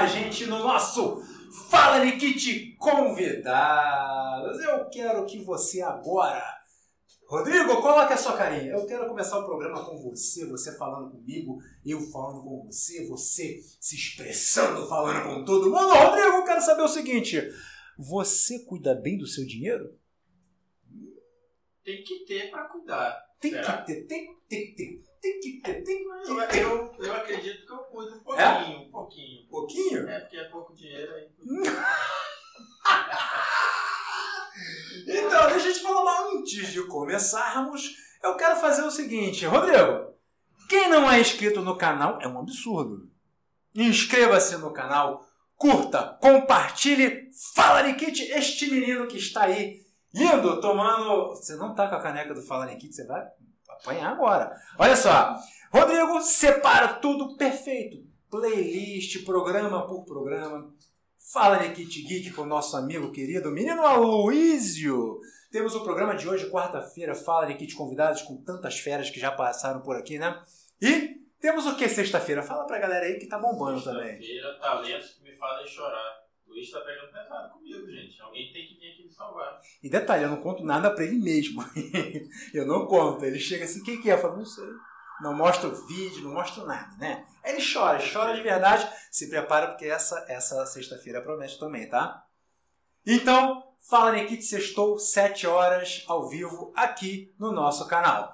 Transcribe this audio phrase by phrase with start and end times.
[0.00, 1.22] a gente no nosso
[1.68, 4.58] Fala Nikit Convidados.
[4.62, 6.42] Eu quero que você agora,
[7.26, 8.72] Rodrigo, coloque a sua carinha.
[8.72, 13.60] Eu quero começar o programa com você, você falando comigo, eu falando com você, você
[13.78, 15.92] se expressando, falando com todo mundo.
[15.92, 17.38] Rodrigo, eu quero saber o seguinte:
[17.98, 19.94] você cuida bem do seu dinheiro?
[21.84, 23.22] Tem que ter para cuidar.
[23.38, 23.82] Tem Será?
[23.82, 24.34] que ter, tem,
[26.26, 28.54] Eu, eu, eu acredito que eu cuido um É?
[28.54, 29.48] pouquinho, um pouquinho.
[29.48, 30.08] pouquinho?
[30.08, 31.28] É porque é pouco dinheiro aí.
[35.06, 40.10] Então, deixa eu te falar mas antes de começarmos, eu quero fazer o seguinte, Rodrigo.
[40.68, 43.08] Quem não é inscrito no canal é um absurdo.
[43.74, 45.24] Inscreva-se no canal,
[45.56, 49.80] curta, compartilhe, fala Nikit, este menino que está aí,
[50.12, 51.28] lindo, tomando.
[51.30, 53.22] Você não tá com a caneca do Fala Nikit, você vai
[53.80, 54.52] apanhar agora.
[54.78, 55.36] Olha só,
[55.72, 57.98] Rodrigo separa tudo perfeito.
[58.30, 60.72] Playlist, programa por programa.
[61.32, 65.20] Fala Nikit Geek com o nosso amigo querido menino Aloísio.
[65.50, 69.80] Temos o programa de hoje, quarta-feira, Fala Nikit convidados com tantas feras que já passaram
[69.80, 70.40] por aqui, né?
[70.80, 72.42] E temos o que sexta-feira?
[72.42, 74.16] Fala pra galera aí que tá bombando também.
[74.16, 76.19] Sexta-feira, talentos que me fazem chorar.
[76.50, 78.20] Luiz tá pegando pesado comigo, gente.
[78.20, 79.60] Alguém tem que vir aqui me salvar.
[79.82, 81.62] E detalhe, eu não conto nada pra ele mesmo.
[82.52, 83.24] eu não conto.
[83.24, 84.14] Ele chega assim, o que, que é?
[84.14, 84.66] Eu falo, não sei.
[85.22, 87.24] Não mostro vídeo, não mostro nada, né?
[87.44, 88.90] Ele chora, chora de verdade.
[89.10, 92.24] Se prepara porque essa, essa sexta-feira promete também, tá?
[93.06, 98.32] Então, Fala Nikit Sextou, 7 horas ao vivo aqui no nosso canal.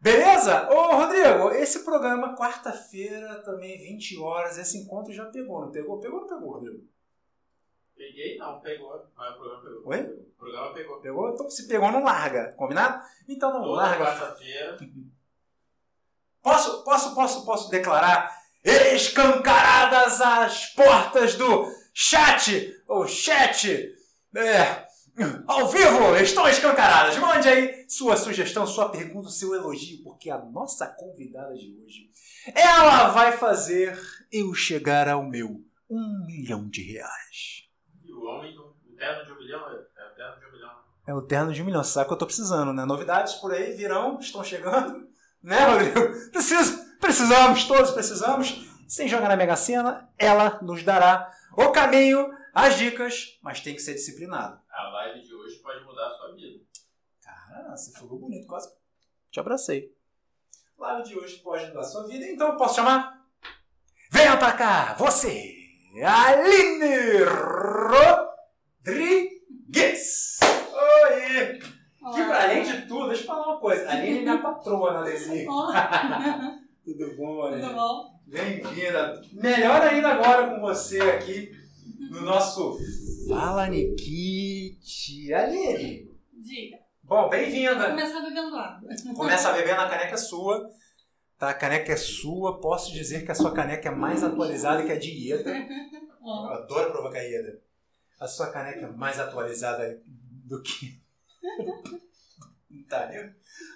[0.00, 0.68] Beleza?
[0.70, 6.00] Ô Rodrigo, esse programa, quarta-feira, também 20 horas, esse encontro já pegou, não pegou?
[6.00, 6.97] Pegou ou não pegou, Rodrigo?
[7.98, 8.38] Peguei?
[8.38, 9.04] Não, pegou.
[9.16, 9.82] Mas o programa pegou.
[9.86, 10.00] Oi?
[10.00, 11.00] O programa pegou.
[11.00, 11.34] Pegou?
[11.34, 13.04] Então se pegou, não larga, combinado?
[13.28, 14.04] Então não Toda larga.
[14.04, 14.78] quarta-feira.
[16.40, 18.32] Posso, posso, posso, posso declarar
[18.64, 23.92] escancaradas as portas do chat, ou chat,
[24.34, 24.86] é,
[25.46, 27.18] ao vivo, estão escancaradas.
[27.18, 32.08] Mande aí sua sugestão, sua pergunta, seu elogio, porque a nossa convidada de hoje,
[32.54, 33.98] ela vai fazer
[34.32, 37.57] eu chegar ao meu um milhão de reais.
[38.28, 40.70] O homem do terno de um milhão é, é o terno de um milhão.
[41.06, 42.84] É o terno de um milhão, sabe que eu tô precisando, né?
[42.84, 45.08] Novidades por aí virão, estão chegando,
[45.42, 46.30] né, Rodrigo?
[46.30, 48.68] Preciso, precisamos, todos precisamos.
[48.86, 53.80] Sem jogar na Mega Sena, ela nos dará o caminho, as dicas, mas tem que
[53.80, 54.60] ser disciplinado.
[54.70, 56.62] A live de hoje pode mudar a sua vida.
[57.22, 58.70] Cara, você falou bonito, quase
[59.30, 59.96] te abracei.
[60.76, 63.26] Live de hoje pode mudar a sua vida, então eu posso chamar?
[64.10, 65.57] Venha pra cá, você,
[66.02, 67.24] Aline
[68.86, 70.38] Rodrigues.
[70.40, 71.58] Oi!
[72.14, 73.88] Que pra além de tudo, deixa eu falar uma coisa.
[73.88, 75.48] A Aline é minha patroa, Alezinha.
[75.50, 77.62] Olá, Tudo bom, Aline?
[77.62, 78.18] tudo bom?
[78.26, 79.20] Bem-vinda.
[79.32, 81.50] Melhor ainda agora com você aqui
[82.10, 82.78] no nosso
[83.28, 85.32] Fala Nikit.
[85.34, 86.08] Aline.
[86.32, 86.78] Diga.
[87.02, 87.90] Bom, bem-vinda.
[87.90, 88.88] começar bebendo água.
[89.16, 90.68] Começa a beber na caneca é sua.
[91.38, 92.60] Tá, a caneca é sua.
[92.60, 95.50] Posso dizer que a sua caneca é mais atualizada que a de Ieda.
[96.20, 97.62] Eu adoro provocar Ieda.
[98.18, 101.00] A sua caneca é mais atualizada do que.
[102.88, 103.34] tá, né?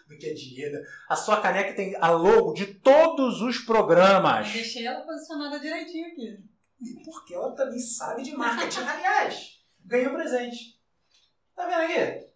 [0.08, 0.84] Do que a de Ieda.
[1.08, 4.52] A sua caneca tem a logo de todos os programas.
[4.52, 6.42] deixei ela posicionada direitinho aqui.
[6.80, 8.80] E porque ela também sabe de marketing.
[8.80, 10.80] Aliás, ganhou presente.
[11.54, 12.31] Tá vendo aqui?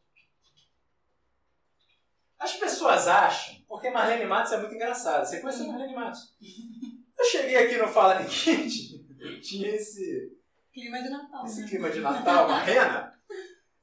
[2.38, 5.24] As pessoas acham, porque Marlene Matos é muito engraçada.
[5.24, 6.36] Você conhece a Marlene Matos?
[7.19, 9.04] Eu cheguei aqui no Fala Nikit,
[9.41, 10.36] tinha esse,
[10.70, 11.46] Clima de Natal.
[11.46, 11.69] esse né?
[11.69, 13.19] clima de Natal, uma rena.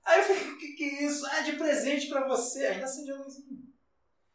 [0.05, 1.25] Aí eu falei, o que, que é isso?
[1.25, 2.67] Ah, de presente pra você.
[2.67, 3.57] Ainda acende a luzinha.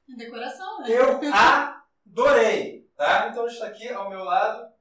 [0.09, 0.87] Decoração, né?
[0.91, 3.29] Eu adorei, tá?
[3.31, 4.73] Então está aqui ao meu lado.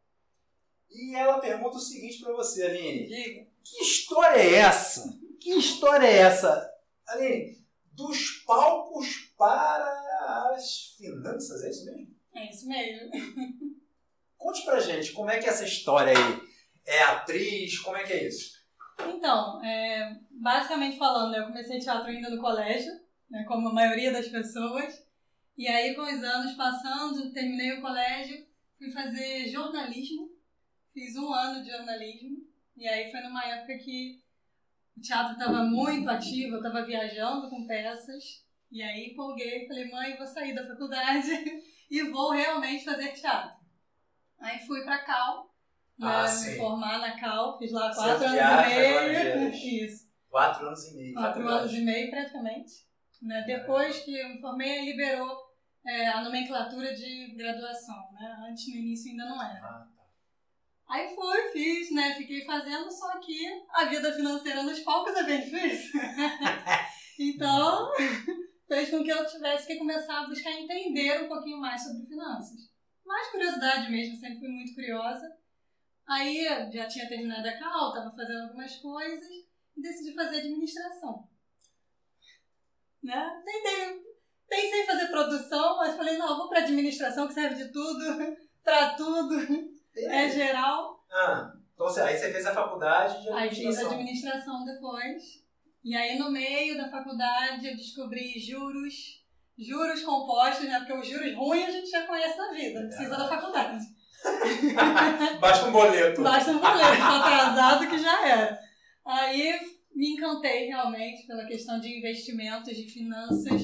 [0.89, 3.05] E ela pergunta o seguinte pra você, Aline.
[3.05, 3.47] Diga.
[3.63, 5.13] Que história é essa?
[5.39, 6.73] Que história é essa?
[7.05, 12.15] Aline, dos palcos para as finanças, é isso mesmo?
[12.33, 13.11] É isso mesmo.
[14.37, 16.41] Conte pra gente, como é que é essa história aí?
[16.85, 17.79] É atriz?
[17.79, 18.57] Como é que é isso?
[19.07, 22.91] Então, é, basicamente falando, eu comecei teatro ainda no colégio,
[23.29, 25.05] né, como a maioria das pessoas.
[25.57, 28.45] E aí, com os anos passando, terminei o colégio,
[28.77, 30.31] fui fazer jornalismo.
[30.93, 32.47] Fiz um ano de jornalismo.
[32.75, 34.21] E aí foi numa época que
[34.95, 38.46] o teatro estava muito ativo, eu estava viajando com peças.
[38.71, 41.29] E aí empolguei, falei, mãe, vou sair da faculdade
[41.89, 43.57] e vou realmente fazer teatro.
[44.39, 45.45] Aí fui para Cal,
[45.97, 46.57] né, Ah, me sim.
[46.57, 49.49] formar na Cal, fiz lá quatro anos e meio.
[49.85, 51.13] Isso, Quatro anos e meio.
[51.13, 51.59] quatro faculdade.
[51.61, 52.73] anos e meio praticamente.
[53.21, 53.43] Né?
[53.47, 55.37] Depois que eu me formei, liberou
[55.85, 57.95] é, a nomenclatura de graduação.
[58.13, 58.37] Né?
[58.49, 59.59] Antes, no início, ainda não era.
[59.65, 60.03] Ah, tá.
[60.89, 62.13] Aí fui, fiz, né?
[62.15, 63.39] Fiquei fazendo, só que
[63.73, 65.99] a vida financeira nos palcos é bem difícil.
[67.19, 67.89] então,
[68.67, 72.69] fez com que eu tivesse que começar a buscar entender um pouquinho mais sobre finanças.
[73.05, 75.25] Mais curiosidade mesmo, sempre fui muito curiosa.
[76.07, 79.25] Aí já tinha terminado a cal, estava fazendo algumas coisas
[79.75, 81.27] e decidi fazer administração.
[83.03, 83.41] Né?
[83.45, 84.01] Tentei,
[84.49, 88.95] pensei em fazer produção, mas falei, não, vou para administração que serve de tudo, para
[88.95, 89.35] tudo,
[89.95, 91.05] é geral.
[91.09, 93.91] Ah, então você- aí você fez a faculdade de Aí fiz administração.
[93.91, 95.46] administração depois.
[95.83, 98.93] E aí no meio da faculdade eu descobri juros,
[99.57, 100.79] juros compostos, né?
[100.79, 103.85] Porque os juros ruins a gente já conhece na vida, não precisa da faculdade.
[105.39, 106.21] Basta um boleto.
[106.21, 108.59] Basta um boleto tá atrasado que já era.
[109.05, 109.59] Aí
[109.95, 113.61] me encantei realmente pela questão de investimentos, de finanças.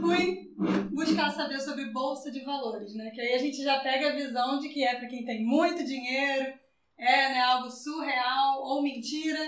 [0.00, 0.50] Fui
[0.90, 3.10] buscar saber sobre bolsa de valores, né?
[3.10, 5.84] Que aí a gente já pega a visão de que é para quem tem muito
[5.84, 6.52] dinheiro,
[6.98, 9.38] é né, algo surreal ou mentira.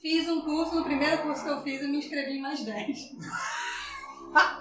[0.00, 2.98] Fiz um curso, no primeiro curso que eu fiz, eu me inscrevi em mais 10.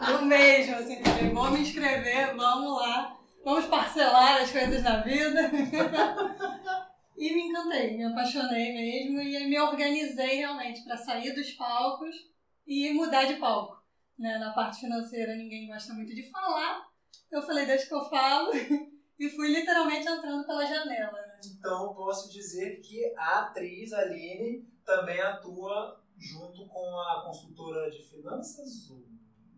[0.07, 5.51] Eu mesmo, assim, falei, vou me inscrever, vamos lá, vamos parcelar as coisas na vida.
[7.17, 12.13] E me encantei, me apaixonei mesmo e me organizei realmente para sair dos palcos
[12.67, 13.81] e mudar de palco.
[14.19, 14.37] Né?
[14.37, 16.85] Na parte financeira ninguém gosta muito de falar.
[17.31, 18.51] Eu falei, deixa que eu falo.
[19.17, 21.13] E fui literalmente entrando pela janela.
[21.13, 21.39] Né?
[21.57, 28.91] Então posso dizer que a atriz Aline também atua junto com a consultora de finanças?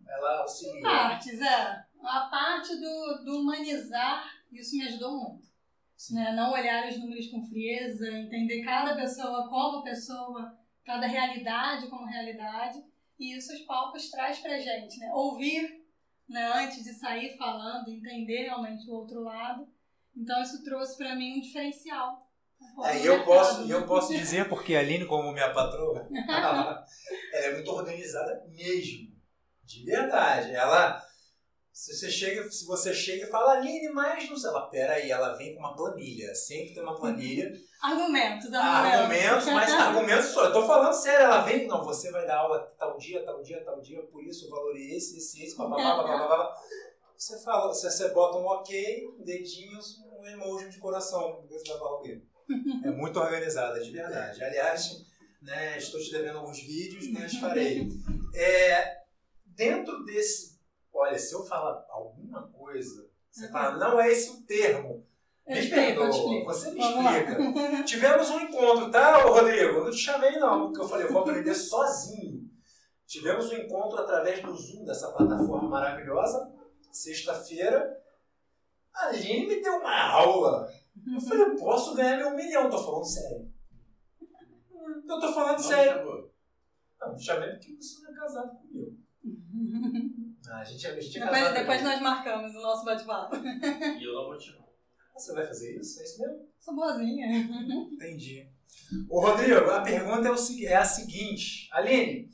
[0.06, 0.82] Ela auxilia.
[0.82, 1.84] Partes, é.
[2.02, 5.48] A parte do, do humanizar, isso me ajudou muito.
[6.12, 6.32] Né?
[6.32, 12.82] Não olhar os números com frieza, entender cada pessoa como pessoa, cada realidade como realidade.
[13.18, 15.10] E isso os palcos traz pra gente, né?
[15.12, 15.84] Ouvir
[16.28, 19.68] né, antes de sair falando, entender realmente o outro lado.
[20.16, 22.27] Então isso trouxe pra mim um diferencial.
[22.84, 26.84] É, e eu posso, eu posso dizer, porque a Aline, como minha patroa, ela
[27.32, 29.08] é muito organizada mesmo.
[29.64, 30.54] De verdade.
[30.54, 31.02] Ela.
[31.72, 34.50] Se você chega, se você chega e fala, Aline, mas não sei.
[34.50, 36.34] Ela, peraí, ela vem com uma planilha.
[36.34, 37.52] Sempre tem uma planilha.
[37.80, 39.00] Argumentos, argumentos.
[39.00, 40.44] argumentos, mas argumentos só.
[40.46, 43.64] Eu tô falando sério, ela vem, não, você vai dar aula tal dia, tal dia,
[43.64, 46.56] tal dia, por isso o valor é esse, esse, esse, bababá, bababá, babá.
[47.16, 51.44] Você fala, você, você bota um ok, dedinhos, um emoji de coração.
[51.48, 52.20] Você vai falar o quê?
[52.84, 54.42] É muito organizada, de verdade.
[54.42, 55.04] Aliás,
[55.42, 57.88] né, estou te devendo alguns vídeos, mas farei.
[58.34, 58.98] É,
[59.46, 60.58] dentro desse.
[60.92, 65.04] Olha, se eu falar alguma coisa, você fala, não é esse o termo.
[65.46, 66.44] Eu Me explico, perdoa, explico.
[66.44, 67.18] você me Vamos lá.
[67.18, 67.84] explica.
[67.84, 69.78] Tivemos um encontro, tá, Rodrigo?
[69.78, 72.48] Eu não te chamei não, porque eu falei, eu vou aprender sozinho.
[73.06, 76.52] Tivemos um encontro através do Zoom, dessa plataforma maravilhosa,
[76.92, 77.96] sexta-feira.
[78.94, 80.70] A Aline me deu uma aula.
[81.14, 83.52] Eu falei, eu posso ganhar meu milhão, tô falando sério.
[85.08, 85.92] Eu tô falando Não sério.
[85.98, 86.34] chamou.
[87.00, 88.96] Não, me chamei porque você não é casado comigo.
[90.50, 91.54] Ah, a gente, é Depois, casado.
[91.54, 93.36] depois nós marcamos o nosso bate-papo.
[93.36, 94.64] E eu não vou te chamar.
[94.66, 96.00] Ah, Você vai fazer isso?
[96.00, 96.48] É isso mesmo?
[96.58, 97.26] Sou boazinha.
[97.92, 98.50] Entendi.
[99.08, 101.68] Ô, Rodrigo, a pergunta é, o, é a seguinte.
[101.72, 102.30] Aline,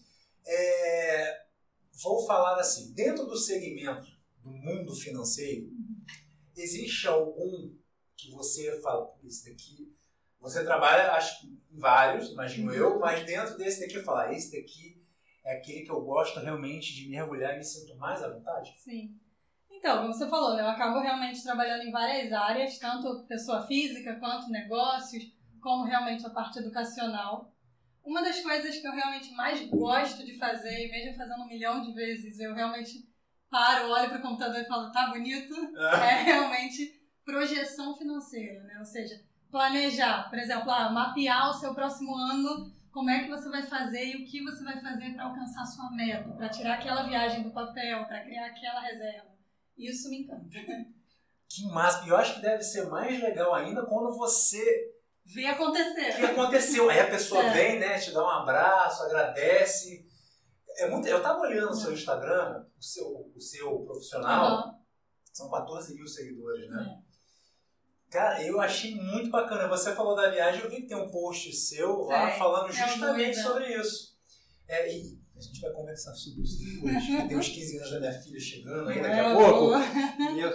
[0.46, 1.44] é,
[2.02, 2.92] vou falar assim.
[2.94, 4.06] Dentro do segmento
[4.42, 5.68] do mundo financeiro,
[6.56, 7.74] existe algum
[8.16, 9.94] que você fala, "Pô, esse daqui...
[10.40, 15.02] Você trabalha, acho que em vários, imagino eu, mas dentro desse daqui, falar, esse daqui
[15.42, 18.74] é aquele que eu gosto realmente de mergulhar e me sinto mais à vontade?
[18.78, 19.18] Sim.
[19.70, 24.16] Então, como você falou, né, eu acabo realmente trabalhando em várias áreas, tanto pessoa física
[24.20, 25.24] quanto negócios,
[25.62, 27.50] como realmente a parte educacional.
[28.04, 31.80] Uma das coisas que eu realmente mais gosto de fazer, e mesmo fazendo um milhão
[31.80, 33.08] de vezes, eu realmente
[33.50, 38.76] paro, olho para o computador e falo, tá bonito, é realmente projeção financeira, né?
[38.78, 43.48] Ou seja, planejar, por exemplo, ah, mapear o seu próximo ano, como é que você
[43.48, 46.74] vai fazer e o que você vai fazer para alcançar a sua meta, para tirar
[46.74, 49.28] aquela viagem do papel, para criar aquela reserva.
[49.76, 50.48] Isso me encanta.
[51.48, 52.04] Que massa!
[52.04, 54.92] E eu acho que deve ser mais legal ainda quando você
[55.26, 56.12] Ver acontecer.
[56.12, 56.90] o que aconteceu?
[56.90, 57.52] Aí a pessoa É.
[57.52, 60.06] vem, né, te dá um abraço, agradece.
[60.78, 64.78] É muito, eu tava olhando o seu Instagram, o seu, o seu profissional, Aham.
[65.32, 66.98] são 14 mil seguidores, né?
[67.00, 67.03] É.
[68.14, 69.66] Cara, eu achei muito bacana.
[69.66, 72.72] Você falou da viagem, eu vi que tem um post seu lá Tem, falando é
[72.72, 73.42] justamente doida.
[73.42, 74.14] sobre isso.
[74.68, 78.12] É, e a gente vai conversar sobre isso depois, tem uns 15 anos da minha
[78.12, 79.72] filha chegando aí daqui a É, pouco.
[80.32, 80.52] E eu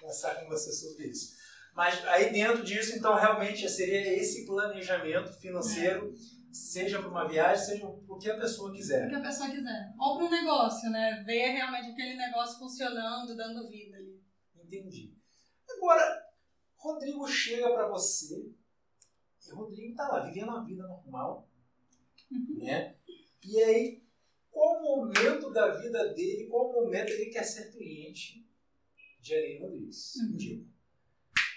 [0.00, 1.34] conversar com você sobre isso.
[1.74, 6.14] Mas aí dentro disso, então, realmente seria esse planejamento financeiro,
[6.50, 9.06] seja para uma viagem, seja o que a pessoa O quiser.
[9.10, 9.92] que a pessoa quiser.
[10.00, 11.22] Ou para um negócio, né?
[11.26, 14.18] Ver realmente aquele negócio funcionando, dando vida ali.
[14.64, 15.12] Entendi.
[15.68, 16.23] Agora,
[16.84, 18.52] Rodrigo chega para você,
[19.46, 21.48] e o Rodrigo tá lá, vivendo a vida normal,
[22.58, 22.94] né?
[23.42, 24.02] E aí,
[24.50, 28.46] qual o momento da vida dele, qual o momento ele quer ser cliente
[29.18, 30.16] de Aline Rodrigues?
[30.16, 30.36] Uhum.
[30.36, 30.68] Digo,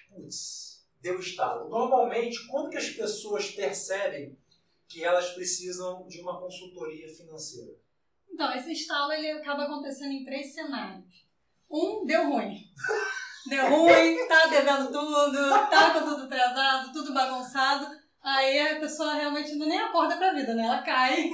[0.09, 1.69] putz, deu estalo.
[1.69, 4.37] Normalmente, quando que as pessoas percebem
[4.87, 7.77] que elas precisam de uma consultoria financeira?
[8.29, 11.27] Então, esse estalo ele acaba acontecendo em três cenários.
[11.69, 12.71] Um, deu ruim.
[13.49, 17.87] Deu ruim, tá devendo tudo, tá com tudo atrasado, tudo bagunçado.
[18.21, 20.63] Aí a pessoa realmente não nem acorda pra vida, né?
[20.63, 21.29] Ela cai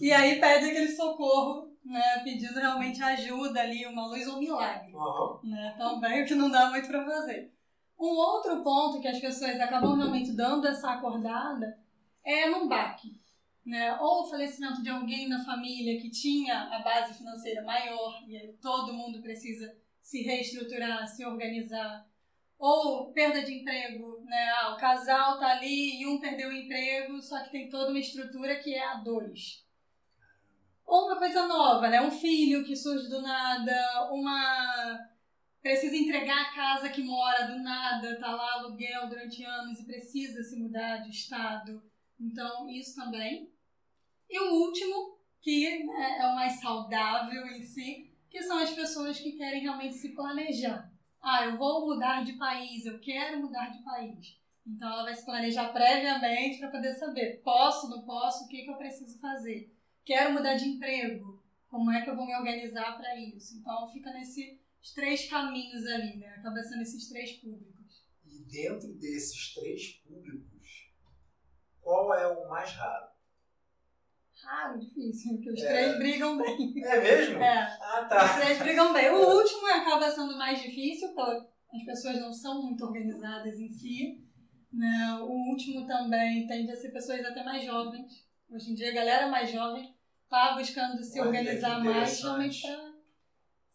[0.00, 2.18] e aí pede aquele socorro, né?
[2.24, 4.92] Pedindo realmente ajuda ali, uma luz ou um milagre.
[4.94, 5.40] Aham.
[5.44, 5.74] né?
[5.78, 7.52] Também o que não dá muito para fazer.
[7.98, 11.78] Um outro ponto que as pessoas acabam realmente dando essa acordada
[12.24, 13.20] é num baque,
[13.64, 13.96] né?
[14.00, 18.52] Ou o falecimento de alguém na família que tinha a base financeira maior e aí
[18.60, 22.04] todo mundo precisa se reestruturar, se organizar.
[22.58, 24.50] Ou perda de emprego, né?
[24.50, 27.98] Ah, o casal tá ali e um perdeu o emprego, só que tem toda uma
[27.98, 29.64] estrutura que é a dois.
[30.84, 32.02] Ou uma coisa nova, né?
[32.02, 34.98] Um filho que surge do nada, uma
[35.62, 40.42] precisa entregar a casa que mora do nada, tá lá aluguel durante anos e precisa
[40.42, 41.82] se mudar de estado.
[42.20, 43.52] Então, isso também.
[44.28, 49.20] E o último, que né, é o mais saudável em si, que são as pessoas
[49.20, 50.90] que querem realmente se planejar.
[51.20, 54.40] Ah, eu vou mudar de país, eu quero mudar de país.
[54.66, 58.70] Então, ela vai se planejar previamente para poder saber: posso, não posso, o que, que
[58.70, 59.76] eu preciso fazer?
[60.02, 63.58] Quero mudar de emprego, como é que eu vou me organizar para isso?
[63.58, 64.58] Então, fica nesses
[64.94, 66.28] três caminhos ali, né?
[66.28, 68.02] Acaba sendo esses três públicos.
[68.24, 70.90] E dentro desses três públicos,
[71.82, 73.11] qual é o mais raro?
[74.44, 75.68] Raro, difícil, porque os É.
[75.68, 76.74] três brigam bem.
[76.84, 77.38] É mesmo?
[77.42, 77.78] É.
[77.80, 78.40] Ah, Os tá.
[78.40, 79.10] três brigam bem.
[79.10, 84.24] O último acaba sendo mais difícil, porque as pessoas não são muito organizadas em si.
[84.72, 85.18] Né?
[85.20, 88.26] O último também tende a ser pessoas até mais jovens.
[88.50, 89.94] Hoje em dia, a galera mais jovem
[90.24, 92.92] está buscando se Olha, organizar mais realmente para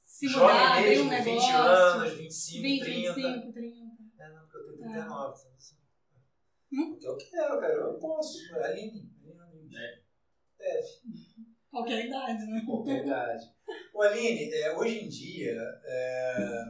[0.04, 1.56] se Jovem mudar, abrir um mesmo, 20 negócio.
[2.00, 3.14] anos, 25, 20, 30.
[3.14, 3.76] 25, 30.
[4.20, 5.38] É, não, porque eu tenho 39.
[5.38, 5.76] sabe assim?
[6.74, 6.90] Hum?
[6.92, 7.74] Porque eu quero, cara.
[7.74, 8.38] Eu posso.
[8.56, 9.12] Aline.
[9.24, 9.78] Aline, Aline.
[9.78, 10.07] É.
[10.58, 10.88] Deve.
[11.70, 12.64] Qualquer idade, né?
[12.66, 13.46] Qualquer idade.
[13.94, 16.64] Ô, Aline, é, hoje em dia, é,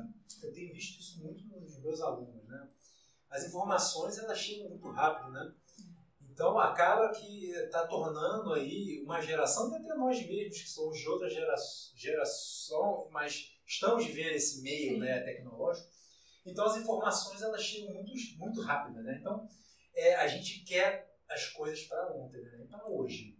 [0.43, 2.67] eu tenho visto isso muito nos meus alunos, né?
[3.29, 5.53] As informações, elas chegam muito rápido, né?
[6.29, 11.07] Então, acaba que está tornando aí uma geração, e até nós mesmos, que somos de
[11.09, 11.55] outra gera,
[11.95, 14.99] geração, mas estamos vivendo esse meio Sim.
[14.99, 15.89] né, tecnológico.
[16.45, 19.17] Então, as informações, elas chegam muito, muito rápido, né?
[19.19, 19.47] Então,
[19.95, 22.67] é, a gente quer as coisas para ontem, né?
[22.69, 23.36] Para hoje.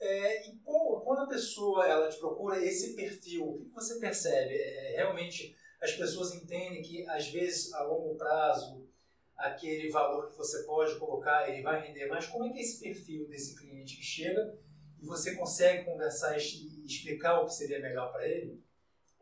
[0.00, 4.54] É, e quando a pessoa ela te procura esse perfil, o que você percebe?
[4.54, 8.88] É, realmente as pessoas entendem que às vezes a longo prazo
[9.36, 12.26] aquele valor que você pode colocar ele vai render mais.
[12.26, 14.58] Como é que é esse perfil desse cliente que chega
[15.00, 18.62] e você consegue conversar e e explicar o que seria melhor para ele?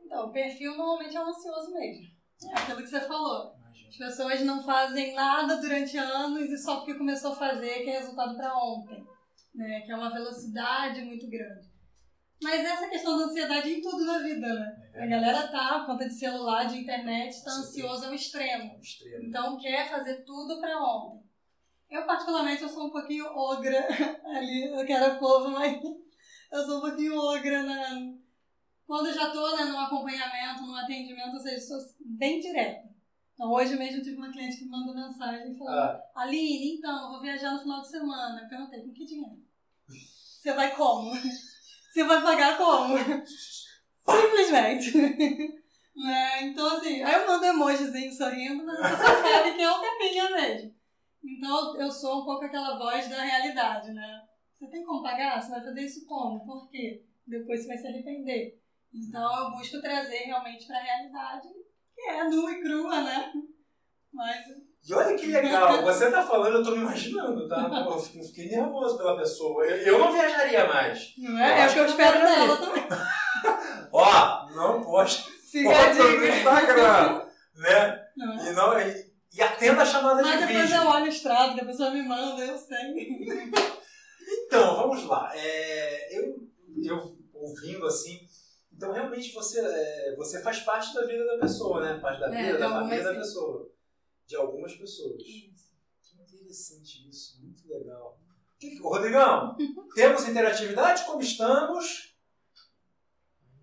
[0.00, 2.06] Então, o perfil normalmente é um ansioso mesmo.
[2.50, 3.54] É aquilo que você falou.
[3.56, 3.88] Imagina.
[3.88, 7.98] As pessoas não fazem nada durante anos e só porque começou a fazer que é
[7.98, 9.04] resultado para ontem,
[9.58, 9.80] né?
[9.82, 11.68] Que é uma velocidade muito grande.
[12.40, 14.90] Mas essa questão da ansiedade em tudo na vida, né?
[14.94, 17.60] A galera tá, por conta de celular, de internet, tá Sim.
[17.60, 18.78] ansioso ao extremo.
[18.80, 19.24] Extremo.
[19.24, 21.26] Então quer fazer tudo para ontem.
[21.90, 23.86] Eu particularmente eu sou um pouquinho ogra
[24.24, 25.80] ali, eu quero povo, mas
[26.52, 28.18] eu sou um pouquinho ogra na
[28.86, 32.88] quando eu já tô né, num acompanhamento, num atendimento, ou seja, sou bem direta.
[33.34, 37.04] Então hoje mesmo eu tive uma cliente que me mandou mensagem falando Ah, Aline, então,
[37.04, 38.40] eu vou viajar no final de semana.
[38.40, 39.47] Eu perguntei, com que dinheiro?
[39.88, 41.12] Você vai como?
[41.90, 42.96] Você vai pagar como?
[44.04, 44.96] Simplesmente.
[45.96, 46.42] né?
[46.42, 50.74] Então, assim, aí eu mando emojizinho sorrindo, mas você sabe que é o tapinha mesmo.
[51.24, 54.22] Então, eu sou um pouco aquela voz da realidade, né?
[54.56, 55.40] Você tem como pagar?
[55.40, 56.44] Você vai fazer isso como?
[56.44, 57.04] Por quê?
[57.26, 58.60] Depois você vai se arrepender.
[58.92, 61.48] Então, eu busco trazer realmente pra realidade,
[61.94, 63.32] que é nua e crua, né?
[64.12, 64.46] Mas
[64.88, 67.68] E olha que legal, você tá falando, eu tô me imaginando, tá?
[67.84, 69.62] Pô, eu fiquei, fiquei nervoso pela pessoa.
[69.66, 71.12] Eu, eu não viajaria mais.
[71.18, 71.58] Não Eu é?
[71.58, 72.84] É o acho que eu espero dela também.
[73.92, 76.26] Ó, não poste Fica a foto no.
[76.26, 77.26] Instagram,
[77.56, 78.04] né?
[78.16, 78.48] Não é?
[78.50, 80.82] E, não, e, e atenda a chamada Mas de depois vídeo.
[80.82, 82.94] eu olho o extrato que a pessoa me manda, eu sei.
[84.46, 85.30] Então, vamos lá.
[85.34, 86.34] É, eu,
[86.82, 88.20] eu ouvindo assim,
[88.72, 91.98] então realmente você, é, você faz parte da vida da pessoa, né?
[92.00, 93.18] Parte da É, vida, da família algumas da sim.
[93.18, 93.68] pessoa.
[94.28, 95.22] De algumas pessoas.
[95.22, 95.52] Que
[96.20, 98.20] interessante isso, muito legal.
[98.58, 99.56] Que Rodrigão,
[99.94, 101.04] temos interatividade?
[101.04, 102.14] Como estamos?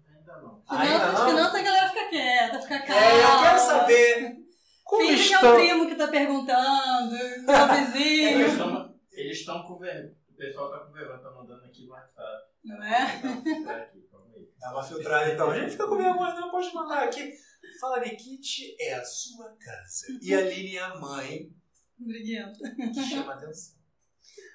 [0.08, 0.64] Ainda não.
[0.68, 1.30] Ainda Finanças, não?
[1.30, 3.02] finanças a galera fica quieta, fica calma.
[3.06, 4.38] É, eu quero saber
[4.84, 5.56] como Finge que que é o estão.
[5.56, 10.16] primo que tá perguntando, é o Eles vizinho, estão, eles estão com vergonha.
[10.30, 12.55] O pessoal tá com vergonha, tá mandando aqui no WhatsApp.
[12.66, 13.02] Não é?
[13.04, 14.50] Aqui, calma aí.
[14.60, 15.50] Dá uma filtrada então.
[15.50, 17.34] A gente fica com vergonha, não pode mandar aqui.
[17.80, 20.06] Fala Nikit é a sua casa.
[20.22, 21.50] E a Aline é a mãe
[21.98, 22.60] Briguenta.
[22.94, 23.76] que chama atenção.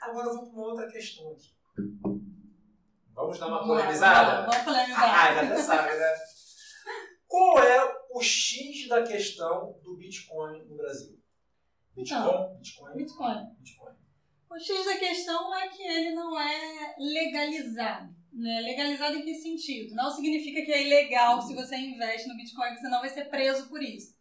[0.03, 1.55] Agora eu vou para uma outra questão aqui.
[3.15, 4.47] Vamos dar uma polemizada?
[4.47, 5.03] Vamos polemizar.
[5.03, 6.15] Ah, já até sabe, né?
[7.27, 11.19] Qual é o X da questão do Bitcoin no Brasil?
[11.95, 12.21] Bitcoin?
[12.21, 12.57] Então.
[12.57, 12.97] Bitcoin?
[12.97, 13.55] Bitcoin.
[13.59, 13.95] Bitcoin.
[14.51, 18.13] O X da questão é que ele não é legalizado.
[18.33, 18.61] Né?
[18.61, 19.95] Legalizado em que sentido?
[19.95, 23.69] Não significa que é ilegal se você investe no Bitcoin, você não vai ser preso
[23.69, 24.13] por isso.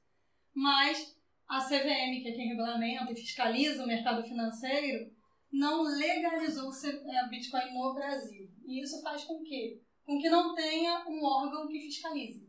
[0.54, 1.18] Mas
[1.48, 5.12] a CVM, que é quem regulamenta e fiscaliza o mercado financeiro,
[5.52, 8.52] não legalizou o é, Bitcoin no Brasil.
[8.68, 12.48] E isso faz com que, com que não tenha um órgão que fiscalize.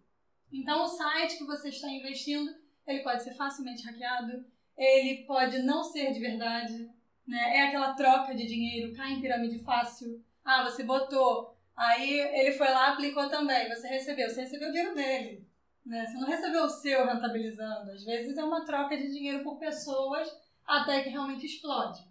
[0.53, 2.55] Então, o site que você está investindo,
[2.87, 4.45] ele pode ser facilmente hackeado,
[4.77, 6.91] ele pode não ser de verdade,
[7.31, 7.59] né?
[7.59, 10.21] É aquela troca de dinheiro, cai em pirâmide fácil.
[10.45, 14.95] Ah, você botou, aí ele foi lá, aplicou também, você recebeu, você recebeu o dinheiro
[14.97, 15.47] dele.
[15.87, 16.05] Né?
[16.05, 17.93] Você não recebeu o seu rentabilizando.
[17.93, 20.29] Às vezes é uma troca de dinheiro por pessoas
[20.67, 22.05] até que realmente explode.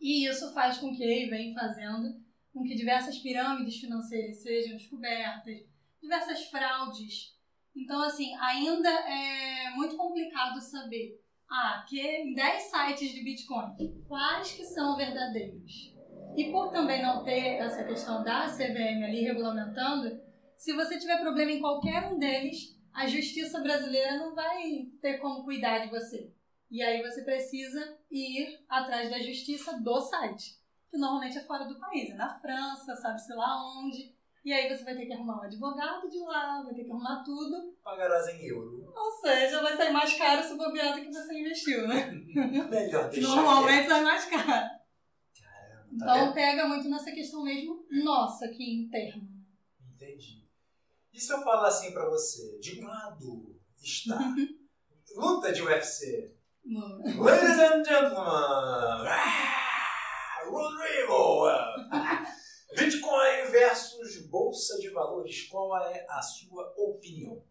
[0.00, 2.20] E isso faz com que, e vem fazendo,
[2.52, 5.64] com que diversas pirâmides financeiras sejam descobertas,
[6.02, 7.36] diversas fraudes.
[7.76, 14.52] Então, assim, ainda é muito complicado saber ah, que em 10 sites de Bitcoin, quais
[14.52, 15.94] que são verdadeiros?
[16.36, 20.20] E por também não ter essa questão da CVM ali regulamentando,
[20.56, 25.44] se você tiver problema em qualquer um deles, a justiça brasileira não vai ter como
[25.44, 26.32] cuidar de você.
[26.70, 30.58] E aí você precisa ir atrás da justiça do site,
[30.90, 34.14] que normalmente é fora do país, é na França, sabe-se lá onde.
[34.44, 37.22] E aí você vai ter que arrumar um advogado de lá, vai ter que arrumar
[37.22, 37.74] tudo.
[37.84, 38.92] Pagarás em euro.
[38.96, 42.10] Ou seja, vai sair mais caro se bobear do que você investiu, né?
[42.70, 44.44] Melhor deixar Normalmente sai mais caro.
[44.44, 44.78] quieto.
[45.98, 46.34] Tá Então vendo?
[46.34, 49.22] pega muito nessa questão mesmo nossa aqui interna.
[49.94, 50.46] Entendi.
[51.12, 52.58] E se eu falar assim pra você?
[52.60, 54.18] De um lado está
[55.16, 56.32] luta de UFC.
[57.18, 59.08] Ladies and gentlemen,
[60.46, 61.46] Rodrigo,
[62.76, 67.42] Bitcoin versus Bolsa de Valores, qual é a sua opinião?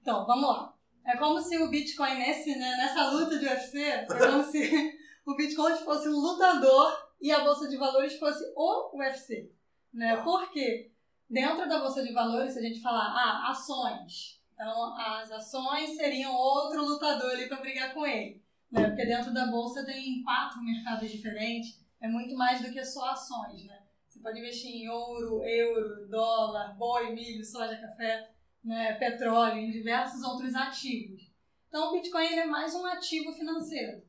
[0.00, 0.74] Então, vamos lá.
[1.06, 5.34] É como se o Bitcoin nesse, né, nessa luta de UFC, é como se o
[5.34, 9.50] Bitcoin fosse um lutador e a Bolsa de Valores fosse o UFC.
[9.92, 10.16] Né?
[10.22, 10.92] Por quê?
[11.28, 14.40] Dentro da Bolsa de Valores, se a gente falar, ah, ações.
[14.54, 18.42] Então, as ações seriam outro lutador ali para brigar com ele.
[18.70, 18.86] Né?
[18.86, 21.82] Porque dentro da Bolsa tem quatro mercados diferentes.
[22.00, 23.83] É muito mais do que só ações, né?
[24.24, 28.30] Pode investir em ouro, euro, dólar, boi, milho, soja, café
[28.64, 31.30] né, petróleo, em diversos outros ativos.
[31.68, 34.02] Então, o Bitcoin ele é mais um ativo financeiro.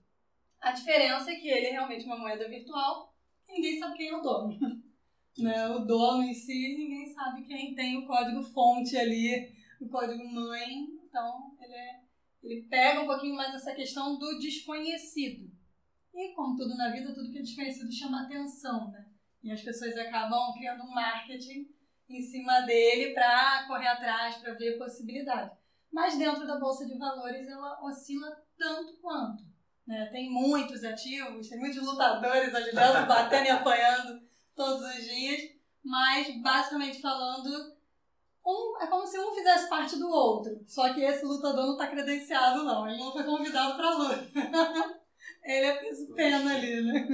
[0.61, 3.13] A diferença é que ele é realmente uma moeda virtual
[3.45, 4.57] e ninguém sabe quem é o dono.
[5.37, 5.67] né?
[5.67, 10.87] O dono em si, ninguém sabe quem tem o código fonte ali, o código mãe.
[11.03, 12.01] Então, ele, é,
[12.41, 15.51] ele pega um pouquinho mais essa questão do desconhecido.
[16.13, 19.04] E, como tudo na vida, tudo que é desconhecido chama atenção, né?
[19.45, 21.69] E as pessoas acabam criando um marketing
[22.09, 25.51] em cima dele para correr atrás, para ver possibilidade.
[25.93, 29.43] Mas dentro da bolsa de valores ela oscila tanto quanto.
[29.85, 30.09] Né?
[30.11, 34.19] Tem muitos ativos, tem muitos lutadores ali dentro batendo e apanhando
[34.55, 35.41] todos os dias,
[35.83, 37.75] mas basicamente falando,
[38.43, 40.59] um, é como se um fizesse parte do outro.
[40.65, 42.87] Só que esse lutador não está credenciado, não.
[42.87, 44.27] Ele não foi convidado para luta.
[45.43, 45.79] Ele é
[46.15, 47.07] pena ali, né?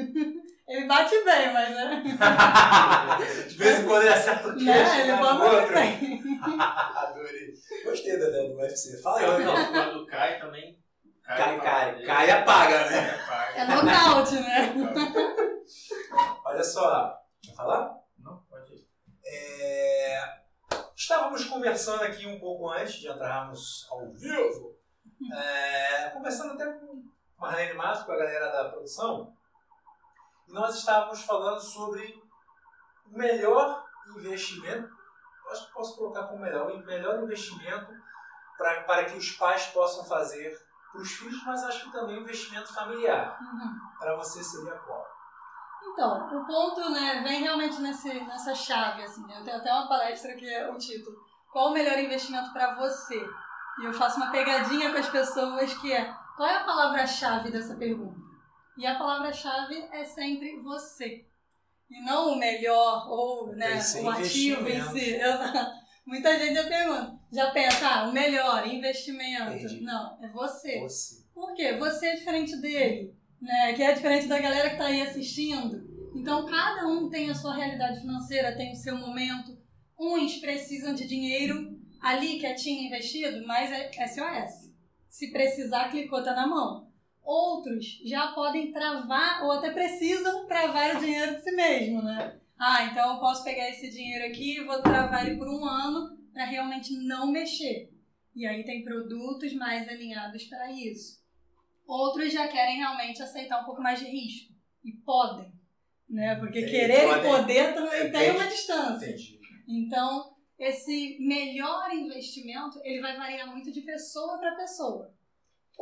[0.71, 2.03] Ele bate bem, mas né?
[3.47, 5.01] De vez em quando ele acerta o queixo, né?
[5.01, 6.21] Ele né, vai do muito bem.
[6.61, 7.53] Adorei.
[7.83, 9.01] Gostei da ideia do UFC.
[9.01, 10.79] Fala aí, Não, quando cai também.
[11.23, 11.93] Cai, cai.
[11.95, 12.07] dele.
[12.07, 13.17] Cai e apaga, né?
[13.27, 13.59] Cai, apaga.
[13.59, 14.73] É nocaute, né?
[16.45, 17.17] Olha só.
[17.43, 17.93] Quer falar?
[18.19, 18.87] Não, pode ir.
[19.25, 20.41] É,
[20.95, 24.77] Estávamos conversando aqui um pouco antes de entrarmos ao vivo,
[25.33, 27.03] é, conversando até com
[27.37, 29.33] Marlene Márcio, com a galera da produção,
[30.47, 32.21] e nós estávamos falando sobre
[33.05, 34.89] o melhor investimento,
[35.49, 37.91] acho que posso colocar como melhor, o melhor investimento
[38.57, 40.57] pra, para que os pais possam fazer
[40.91, 43.37] para os filhos, mas acho que também o investimento familiar.
[43.41, 43.79] Uhum.
[43.99, 45.05] Para você seria qual?
[45.83, 49.25] Então, o ponto, né, vem realmente nesse, nessa chave, assim.
[49.25, 49.39] né?
[49.39, 51.17] Eu tenho até uma palestra que é o título
[51.51, 53.19] Qual o melhor investimento para você?
[53.79, 57.75] E eu faço uma pegadinha com as pessoas que é qual é a palavra-chave dessa
[57.75, 58.30] pergunta?
[58.77, 61.25] E a palavra-chave é sempre você.
[61.89, 65.19] E não o melhor ou né, o ativo em si.
[66.05, 69.53] Muita gente já pergunta, já pensa, ah, o melhor, investimento.
[69.53, 69.81] Entendi.
[69.81, 70.79] Não, é você.
[70.79, 71.23] Você.
[71.33, 71.73] Por quê?
[71.77, 73.73] Você é diferente dele, né?
[73.73, 75.89] Que é diferente da galera que está aí assistindo.
[76.15, 79.57] Então, cada um tem a sua realidade financeira, tem o seu momento.
[79.97, 84.71] Uns precisam de dinheiro ali quietinho investido, mas é SOS.
[85.07, 86.90] Se precisar, clicou, tá na mão.
[87.23, 92.39] Outros já podem travar ou até precisam travar o dinheiro de si mesmo, né?
[92.57, 96.17] Ah, então eu posso pegar esse dinheiro aqui e vou travar ele por um ano
[96.33, 97.91] para realmente não mexer.
[98.35, 101.21] E aí tem produtos mais alinhados para isso.
[101.85, 104.53] Outros já querem realmente aceitar um pouco mais de risco.
[104.83, 105.51] E podem.
[106.09, 106.35] Né?
[106.35, 109.07] Porque querer e poder também tem uma distância.
[109.07, 109.39] Entendi.
[109.67, 115.13] Então, esse melhor investimento, ele vai variar muito de pessoa para pessoa.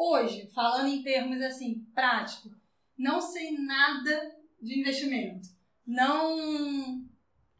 [0.01, 2.49] Hoje, falando em termos assim, prático,
[2.97, 5.49] não sei nada de investimento.
[5.85, 7.05] Não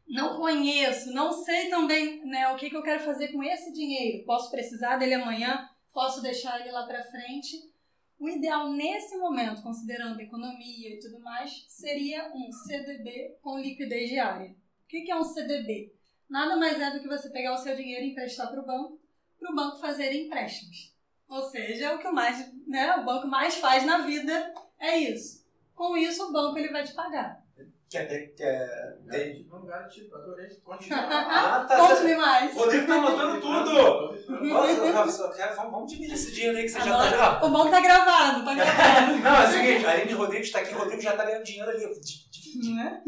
[0.08, 4.24] não conheço, não sei também né, o que, que eu quero fazer com esse dinheiro.
[4.24, 7.70] Posso precisar dele amanhã, posso deixar ele lá para frente.
[8.18, 14.56] O ideal nesse momento, considerando economia e tudo mais, seria um CDB com liquidez diária.
[14.84, 15.94] O que, que é um CDB?
[16.26, 18.98] Nada mais é do que você pegar o seu dinheiro e emprestar para o banco,
[19.38, 20.98] para o banco fazer empréstimos.
[21.30, 25.46] Ou seja, o que o, mais, né, o banco mais faz na vida é isso.
[25.74, 27.40] Com isso, o banco ele vai te pagar.
[27.88, 28.34] Quer ter.
[28.36, 29.46] Quer ter...
[29.50, 30.48] Não garante, adorei.
[30.64, 30.98] Continua.
[31.10, 31.76] Ah, tá.
[31.76, 32.54] Conte-me mais.
[32.54, 34.44] Rodrigo tá anotando tudo!
[34.48, 37.08] Nossa, quero- vamos, vamos dividir esse dinheiro aí que você já tá.
[37.08, 39.16] já- O banco tá gravado, tá gravado.
[39.18, 41.68] Não, é o seguinte, a Aline Rodrigues está aqui, o Rodrigo já tá ganhando dinheiro
[41.70, 41.80] ali.
[42.00, 42.74] Dividi.
[42.74, 43.02] Né?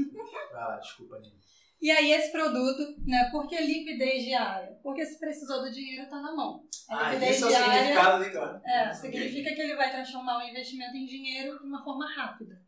[0.54, 1.41] Ah, desculpa, Aline.
[1.82, 3.28] E aí esse produto, né?
[3.32, 4.78] Por que liquidez diária?
[4.84, 6.64] Porque se precisou do dinheiro, tá na mão.
[6.88, 8.60] A Ah, isso é o diária significado legal.
[8.64, 12.62] é, significa que ele vai transformar o investimento em dinheiro de uma forma rápida.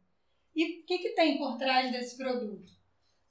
[0.56, 2.72] E o que, que tem por trás desse produto?